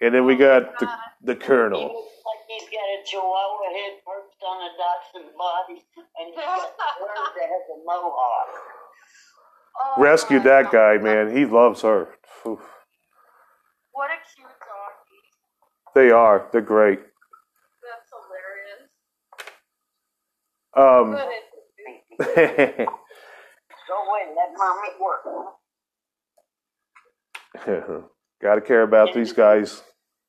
[0.00, 0.86] And then we got the
[1.22, 1.82] the He colonel.
[1.82, 1.94] looks
[2.26, 5.84] like he's got a chihuahua head perched on a dachshund body,
[6.18, 8.48] and he's got a bird that has a mohawk.
[9.80, 10.72] Oh Rescued that God.
[10.72, 11.36] guy, man.
[11.36, 12.08] He loves her.
[12.46, 12.60] Oof.
[13.92, 15.20] What a cute doggy.
[15.94, 16.48] They are.
[16.52, 17.00] They're great.
[17.82, 18.88] That's hilarious.
[20.76, 21.14] Um,
[22.34, 22.86] Good interesting.
[23.86, 25.26] So wait, let mommy work.
[28.42, 29.82] Gotta care about these guys.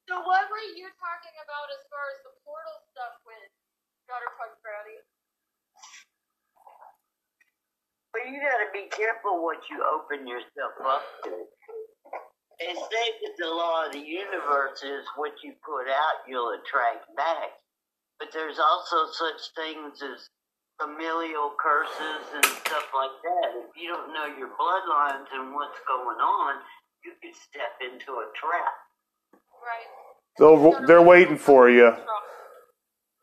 [0.09, 3.47] So what were you talking about as far as the portal stuff with
[4.09, 4.97] Gutter Punk Granny?
[8.11, 11.31] Well, you gotta be careful what you open yourself up to.
[12.59, 17.07] They say that the law of the universe is what you put out, you'll attract
[17.15, 17.55] back.
[18.19, 20.27] But there's also such things as
[20.81, 23.49] familial curses and stuff like that.
[23.69, 26.55] If you don't know your bloodlines and what's going on,
[27.05, 28.73] you could step into a trap.
[29.61, 29.89] Right.
[30.37, 31.93] They'll, they're waiting for you.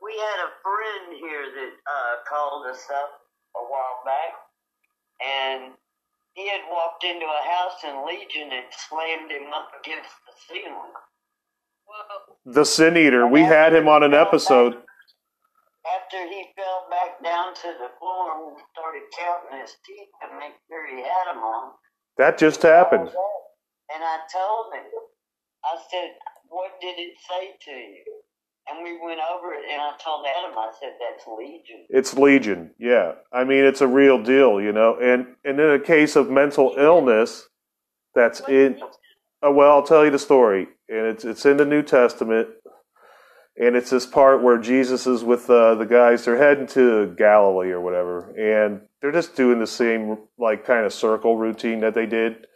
[0.03, 3.11] We had a friend here that uh, called us up
[3.57, 4.35] a while back,
[5.21, 5.73] and
[6.35, 10.95] he had walked into a house in Legion and slammed him up against the ceiling.
[11.85, 12.53] Whoa.
[12.53, 13.27] The Sin Eater.
[13.27, 14.77] We had him on an episode.
[15.97, 20.53] After he fell back down to the floor and started counting his teeth to make
[20.69, 21.73] sure he had them on.
[22.19, 23.09] That just happened.
[23.09, 24.85] And I told him,
[25.65, 26.11] I said,
[26.49, 28.05] What did it say to you?
[28.71, 31.87] And we went over it, and I told Adam, I said, That's Legion.
[31.89, 32.71] It's Legion.
[32.79, 33.13] Yeah.
[33.33, 34.99] I mean, it's a real deal, you know.
[35.01, 37.49] And and in a case of mental illness,
[38.15, 38.81] that's in.
[39.41, 42.49] Oh, well, I'll tell you the story, and it's it's in the New Testament,
[43.59, 46.25] and it's this part where Jesus is with uh, the guys.
[46.25, 50.93] They're heading to Galilee or whatever, and they're just doing the same like kind of
[50.93, 52.47] circle routine that they did,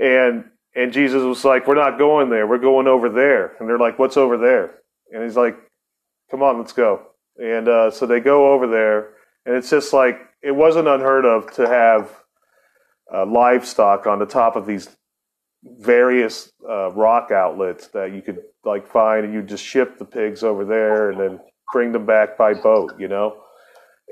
[0.00, 2.46] and and Jesus was like, "We're not going there.
[2.46, 4.76] We're going over there." And they're like, "What's over there?"
[5.12, 5.56] And he's like,
[6.30, 7.06] "Come on, let's go."
[7.36, 9.14] And uh, so they go over there,
[9.44, 12.08] and it's just like it wasn't unheard of to have
[13.12, 14.88] uh, livestock on the top of these
[15.62, 20.42] various uh, rock outlets that you could like find, and you just ship the pigs
[20.42, 21.40] over there and then
[21.72, 23.42] bring them back by boat, you know.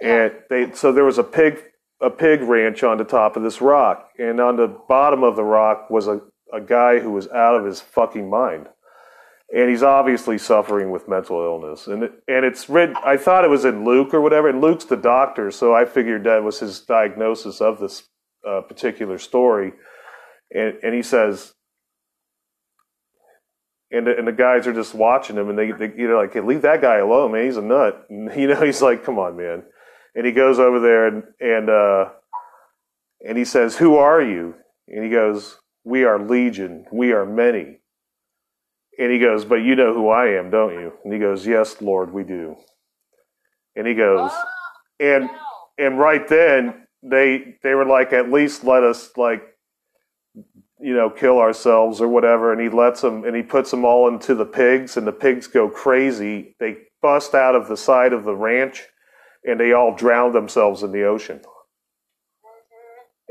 [0.03, 1.63] And they so there was a pig
[2.01, 5.45] a pig ranch on the top of this rock, and on the bottom of the
[5.45, 6.21] rock was a,
[6.53, 8.69] a guy who was out of his fucking mind.
[9.51, 12.97] And he's obviously suffering with mental illness, and it, and it's written.
[13.03, 16.25] I thought it was in Luke or whatever, and Luke's the doctor, so I figured
[16.25, 18.05] that was his diagnosis of this
[18.47, 19.73] uh, particular story.
[20.55, 21.55] And and he says,
[23.91, 26.33] and the, and the guys are just watching him, and they, they you know like
[26.33, 27.45] hey, leave that guy alone, man.
[27.45, 28.07] He's a nut.
[28.09, 29.63] And, you know, he's like, come on, man.
[30.15, 32.11] And he goes over there and and uh,
[33.27, 34.55] and he says, "Who are you?"
[34.89, 36.87] And he goes, "We are legion.
[36.93, 37.81] We are many."
[38.99, 41.81] And he goes, "But you know who I am, don't you?" And he goes, "Yes,
[41.81, 42.57] Lord, we do."
[43.79, 44.45] And he goes, Oh,
[44.99, 45.31] and no.
[45.79, 49.43] and right then they they were like, at least let us like
[50.81, 52.53] you know kill ourselves or whatever.
[52.53, 55.47] And he lets them and he puts them all into the pigs, and the pigs
[55.47, 56.55] go crazy.
[56.61, 58.85] They bust out of the side of the ranch,
[59.45, 61.41] and they all drown themselves in the ocean.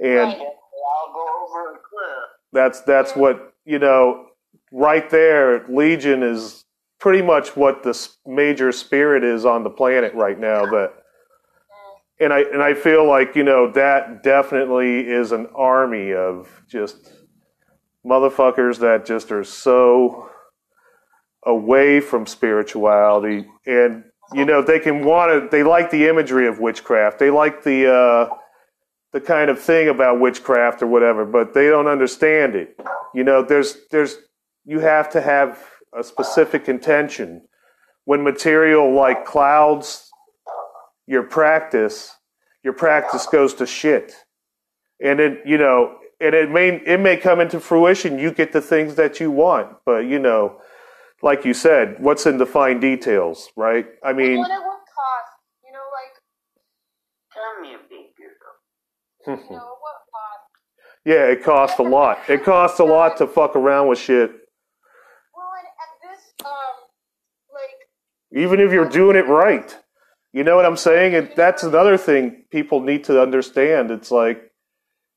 [0.02, 0.38] And Right.
[0.38, 2.30] I'll go over a cliff.
[2.54, 4.28] that's that's what you know
[4.72, 6.66] right there legion is
[7.00, 10.94] pretty much what the major spirit is on the planet right now that
[12.20, 17.12] and i and i feel like you know that definitely is an army of just
[18.06, 20.30] motherfuckers that just are so
[21.46, 26.60] away from spirituality and you know they can want to they like the imagery of
[26.60, 28.36] witchcraft they like the uh
[29.14, 32.80] the kind of thing about witchcraft or whatever, but they don't understand it.
[33.14, 34.18] You know, there's there's
[34.66, 35.60] you have to have
[35.98, 37.42] a specific intention.
[38.06, 40.10] When material like clouds
[41.08, 42.16] your practice,
[42.64, 44.14] your practice goes to shit.
[45.04, 48.62] And it you know, and it may it may come into fruition, you get the
[48.62, 50.60] things that you want, but you know,
[51.22, 53.86] like you said, what's in the fine details, right?
[54.04, 55.34] I mean, what it would cost,
[55.66, 56.14] you know, like,
[57.34, 59.38] Tell me a big girl.
[59.50, 60.50] you know, what cost?
[61.06, 62.20] yeah, it costs a lot.
[62.28, 64.32] It costs a lot to fuck around with shit.
[65.36, 66.76] Well, and at this, um,
[67.54, 69.76] like, even if you're doing it right.
[70.34, 71.16] You know what I'm saying?
[71.16, 73.90] And that's another thing people need to understand.
[73.90, 74.47] It's like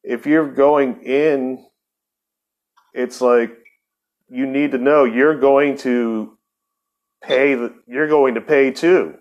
[0.02, 1.64] if you're going in,
[2.94, 3.56] it's like
[4.28, 6.36] you need to know you're going to
[7.22, 7.54] pay.
[7.54, 9.16] The, you're going to pay too.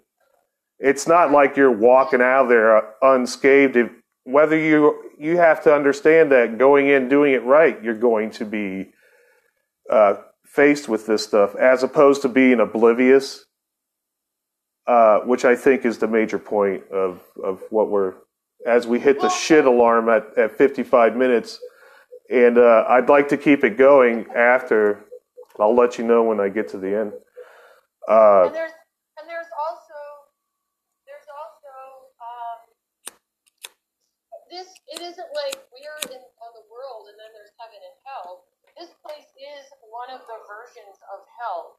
[0.80, 3.76] It's not like you're walking out of there unscathed.
[3.76, 3.92] If,
[4.24, 8.46] whether you you have to understand that going in doing it right, you're going to
[8.46, 8.92] be
[9.90, 10.16] uh,
[10.46, 13.46] faced with this stuff, as opposed to being oblivious
[14.90, 18.16] uh, which I think is the major point of, of what we're
[18.66, 21.60] as we hit the shit alarm at, at 55 minutes.
[22.30, 25.06] And uh, I'd like to keep it going after.
[25.60, 27.12] I'll let you know when I get to the end.
[28.08, 28.76] Uh, and there's,
[29.20, 30.00] and there's also,
[31.04, 31.74] there's also,
[32.22, 32.58] um,
[34.50, 38.48] this, it isn't like we're in on the world and then there's heaven and hell.
[38.78, 41.76] This place is one of the versions of hell.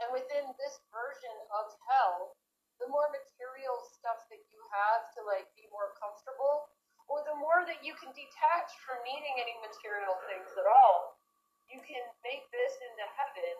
[0.00, 2.40] And within this version of hell,
[2.80, 6.72] the more material stuff that you have to like be more comfortable,
[7.06, 11.20] or the more that you can detach from needing any material things at all,
[11.68, 13.56] you can make this into heaven.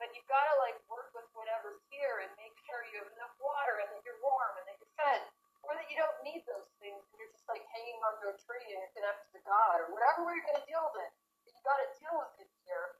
[0.00, 3.38] But you've got to like work with whatever's here and make sure you have enough
[3.38, 5.22] water and that you're warm and that you're fed,
[5.62, 8.66] or that you don't need those things and you're just like hanging onto a tree
[8.66, 11.12] and you're connected to God or whatever way you're going to deal with it.
[11.46, 12.98] But you got to deal with it here.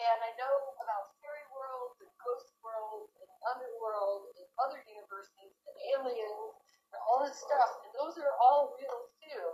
[0.00, 3.14] And I know about fairy worlds and ghost worlds
[3.48, 6.54] underworld and other universes and aliens
[6.92, 7.70] and all this stuff.
[7.86, 9.44] And those are all real too.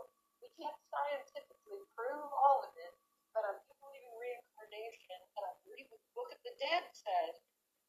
[0.43, 2.95] We can't scientifically prove all of it,
[3.33, 6.85] but I do believe in reincarnation and I believe what the Book of the Dead
[6.93, 7.33] said.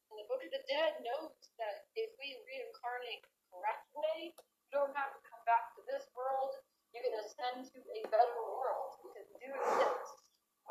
[0.08, 4.68] And the Book of the Dead knows that if we reincarnate the correct way, you
[4.72, 6.56] don't have to come back to this world.
[6.96, 10.20] You can ascend to a better world because we do exist.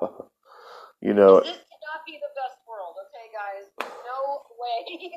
[1.06, 3.70] you know, This cannot be the best world, okay, guys?
[4.06, 4.98] No way.
[4.98, 5.12] This is.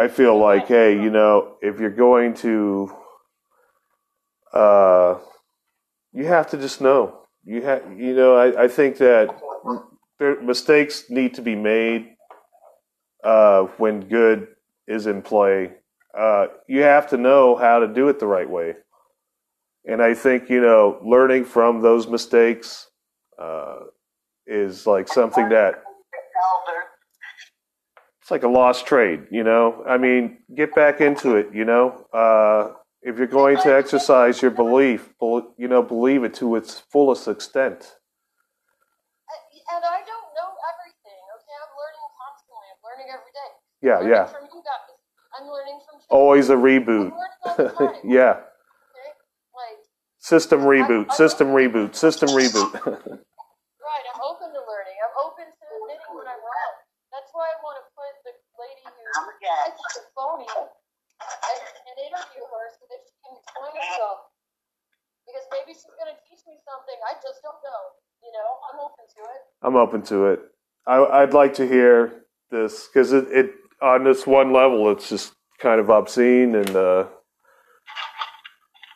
[0.00, 2.94] I feel like, hey, you know, if you're going to,
[4.52, 5.18] uh,
[6.12, 7.22] you have to just know.
[7.44, 9.28] You have, you know, I, I think that
[10.20, 12.14] there, mistakes need to be made
[13.24, 14.48] uh, when good
[14.86, 15.72] is in play.
[16.16, 18.74] Uh, you have to know how to do it the right way.
[19.84, 22.86] And I think, you know, learning from those mistakes
[23.38, 23.78] uh,
[24.46, 25.82] is like something that.
[28.28, 29.82] It's like a lost trade, you know.
[29.88, 32.04] I mean, get back into it, you know.
[32.12, 35.08] Uh, if you're going to exercise your belief,
[35.56, 37.96] you know, believe it to its fullest extent.
[39.72, 41.56] And I don't know everything, okay?
[41.56, 42.68] I'm learning constantly.
[42.68, 43.50] I'm learning every day.
[43.80, 44.24] Yeah, learning yeah.
[44.26, 44.92] from you guys.
[45.32, 46.06] I'm learning from you.
[46.10, 47.08] Always a I'm reboot.
[47.08, 48.44] learning all the time, yeah.
[48.92, 49.10] okay?
[49.56, 49.80] Like,
[50.18, 51.12] System reboot.
[51.12, 51.94] System reboot.
[51.94, 52.74] System reboot.
[52.76, 54.96] right, I'm open to learning.
[55.00, 56.87] I'm open to admitting when I'm wrong.
[57.28, 61.60] That's why I want to put the lady who I think is phony and,
[61.92, 64.32] and interview her so that she can explain herself.
[65.28, 68.00] Because maybe she's going to teach me something I just don't know.
[68.24, 69.40] You know, I'm open to it.
[69.60, 70.40] I'm open to it.
[70.88, 73.50] I, I'd like to hear this because it, it
[73.82, 77.08] on this one level, it's just kind of obscene, and uh,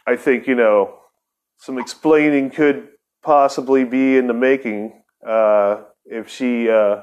[0.06, 1.00] I think you know
[1.58, 2.88] some explaining could
[3.22, 6.70] possibly be in the making uh, if she.
[6.70, 7.02] Uh,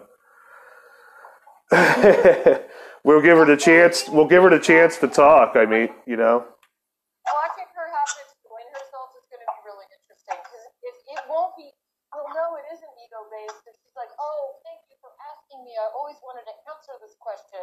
[3.06, 4.10] we'll give her the chance.
[4.10, 5.54] We'll give her the chance to talk.
[5.56, 6.46] I mean, you know.
[6.46, 10.96] Oh, Watching her have to explain herself is going to be really interesting because it,
[11.14, 11.70] it won't be.
[12.10, 13.62] We'll know it isn't ego based.
[13.86, 15.78] She's like, oh, thank you for asking me.
[15.78, 17.62] I always wanted to answer this question.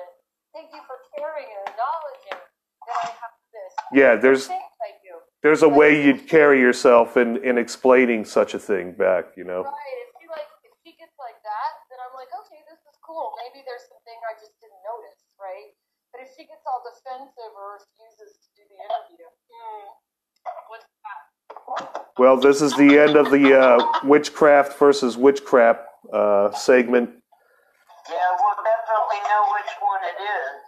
[0.55, 3.73] Thank you for caring and acknowledging that I have this.
[3.91, 5.19] Yeah, there's Thanks, I do.
[5.43, 9.35] there's a way you'd carry yourself in in explaining such a thing back.
[9.35, 9.67] You know.
[9.67, 9.99] Right.
[10.07, 13.35] If she like, if she gets like that, then I'm like, okay, this is cool.
[13.43, 15.75] Maybe there's something I just didn't notice, right?
[16.15, 19.89] But if she gets all defensive or refuses to do the interview, hmm,
[20.69, 22.05] what's that?
[22.19, 25.81] Well, this is the end of the uh, witchcrap versus witchcraft
[26.13, 27.11] uh, segment.
[28.09, 30.67] Yeah, we'll definitely know which one it is.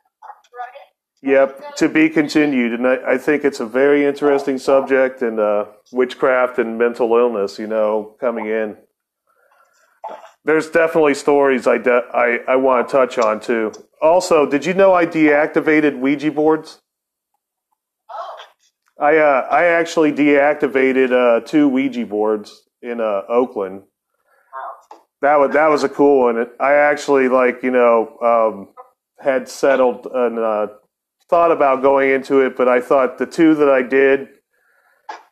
[0.56, 0.88] Right.
[1.20, 2.72] Yep, to be continued.
[2.72, 7.58] And I, I think it's a very interesting subject, and uh, witchcraft and mental illness,
[7.58, 8.76] you know, coming in.
[10.49, 13.70] There's definitely stories I, de- I, I want to touch on too.
[14.01, 16.80] Also, did you know I deactivated Ouija boards?
[18.11, 18.36] Oh,
[18.99, 23.82] I uh, I actually deactivated uh, two Ouija boards in uh, Oakland.
[25.20, 26.46] That was that was a cool one.
[26.59, 28.68] I actually like you know um,
[29.22, 30.68] had settled and uh,
[31.28, 34.28] thought about going into it, but I thought the two that I did,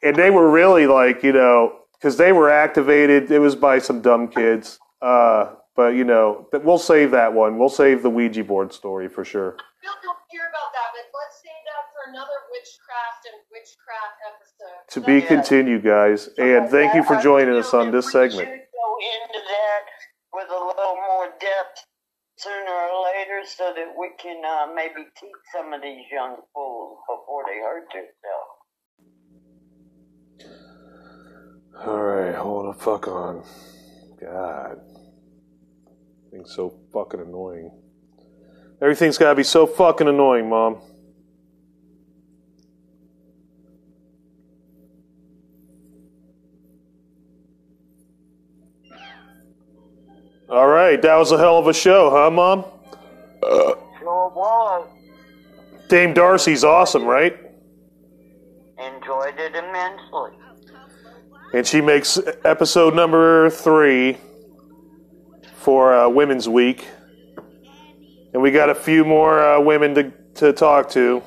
[0.03, 3.31] and they were really like you know because they were activated.
[3.31, 4.79] It was by some dumb kids.
[5.07, 7.59] Uh, but you know we'll save that one.
[7.59, 9.55] We'll save the Ouija board story for sure.
[9.55, 14.83] we'll don't hear about that, but let's save that for another witchcrap and witchcraft episode.
[14.95, 15.29] To be Yeah.
[15.29, 18.49] continued, guys, and thank you for joining us on this segment.
[18.49, 19.85] should Go into that
[20.33, 21.85] with a little more depth
[22.39, 26.99] sooner or later, so that we can uh, maybe teach some of these young fools
[27.09, 28.53] before they hurt themselves.
[31.87, 33.45] All right, hold the fuck on.
[34.21, 34.81] God,
[36.37, 37.71] thing's so fucking annoying.
[38.83, 40.79] Everything's gotta be so fucking annoying, mom.
[50.49, 52.65] All right, that was a hell of a show, huh, mom?
[53.43, 54.89] Sure was.
[55.89, 57.35] Dame Darcy's awesome, right?
[58.79, 60.33] Enjoyed it immensely.
[61.55, 64.19] And she makes episode number three
[65.67, 66.87] for uh, Women's Week.
[68.33, 71.25] And we got a few more uh, women to, to talk to.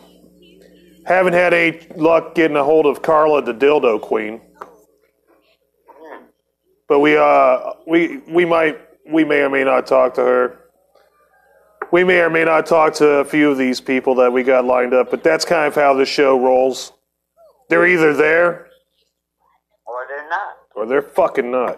[1.06, 4.40] Haven't had any luck getting a hold of Carla, the dildo queen.
[6.88, 8.80] But we uh we we might
[9.12, 10.60] we may or may not talk to her.
[11.92, 14.64] We may or may not talk to a few of these people that we got
[14.64, 16.94] lined up, but that's kind of how the show rolls.
[17.68, 18.68] They're either there
[19.86, 20.56] Or they're not.
[20.76, 21.78] or they're fucking not.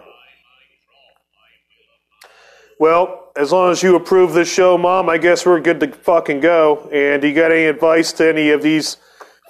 [2.82, 6.40] Well, as long as you approve this show, Mom, I guess we're good to fucking
[6.40, 6.88] go.
[6.92, 8.96] And do you got any advice to any of these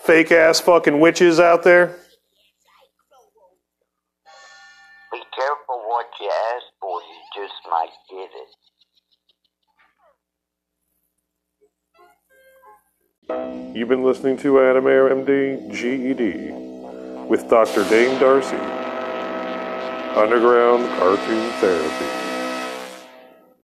[0.05, 1.97] fake ass fucking witches out there?
[5.11, 8.29] Be careful what you ask for, you just might get
[13.49, 13.75] it.
[13.75, 16.53] You've been listening to Adam Air MD GED
[17.29, 17.89] with Dr.
[17.89, 18.57] Dame Darcy.
[20.19, 22.22] Underground Cartoon Therapy.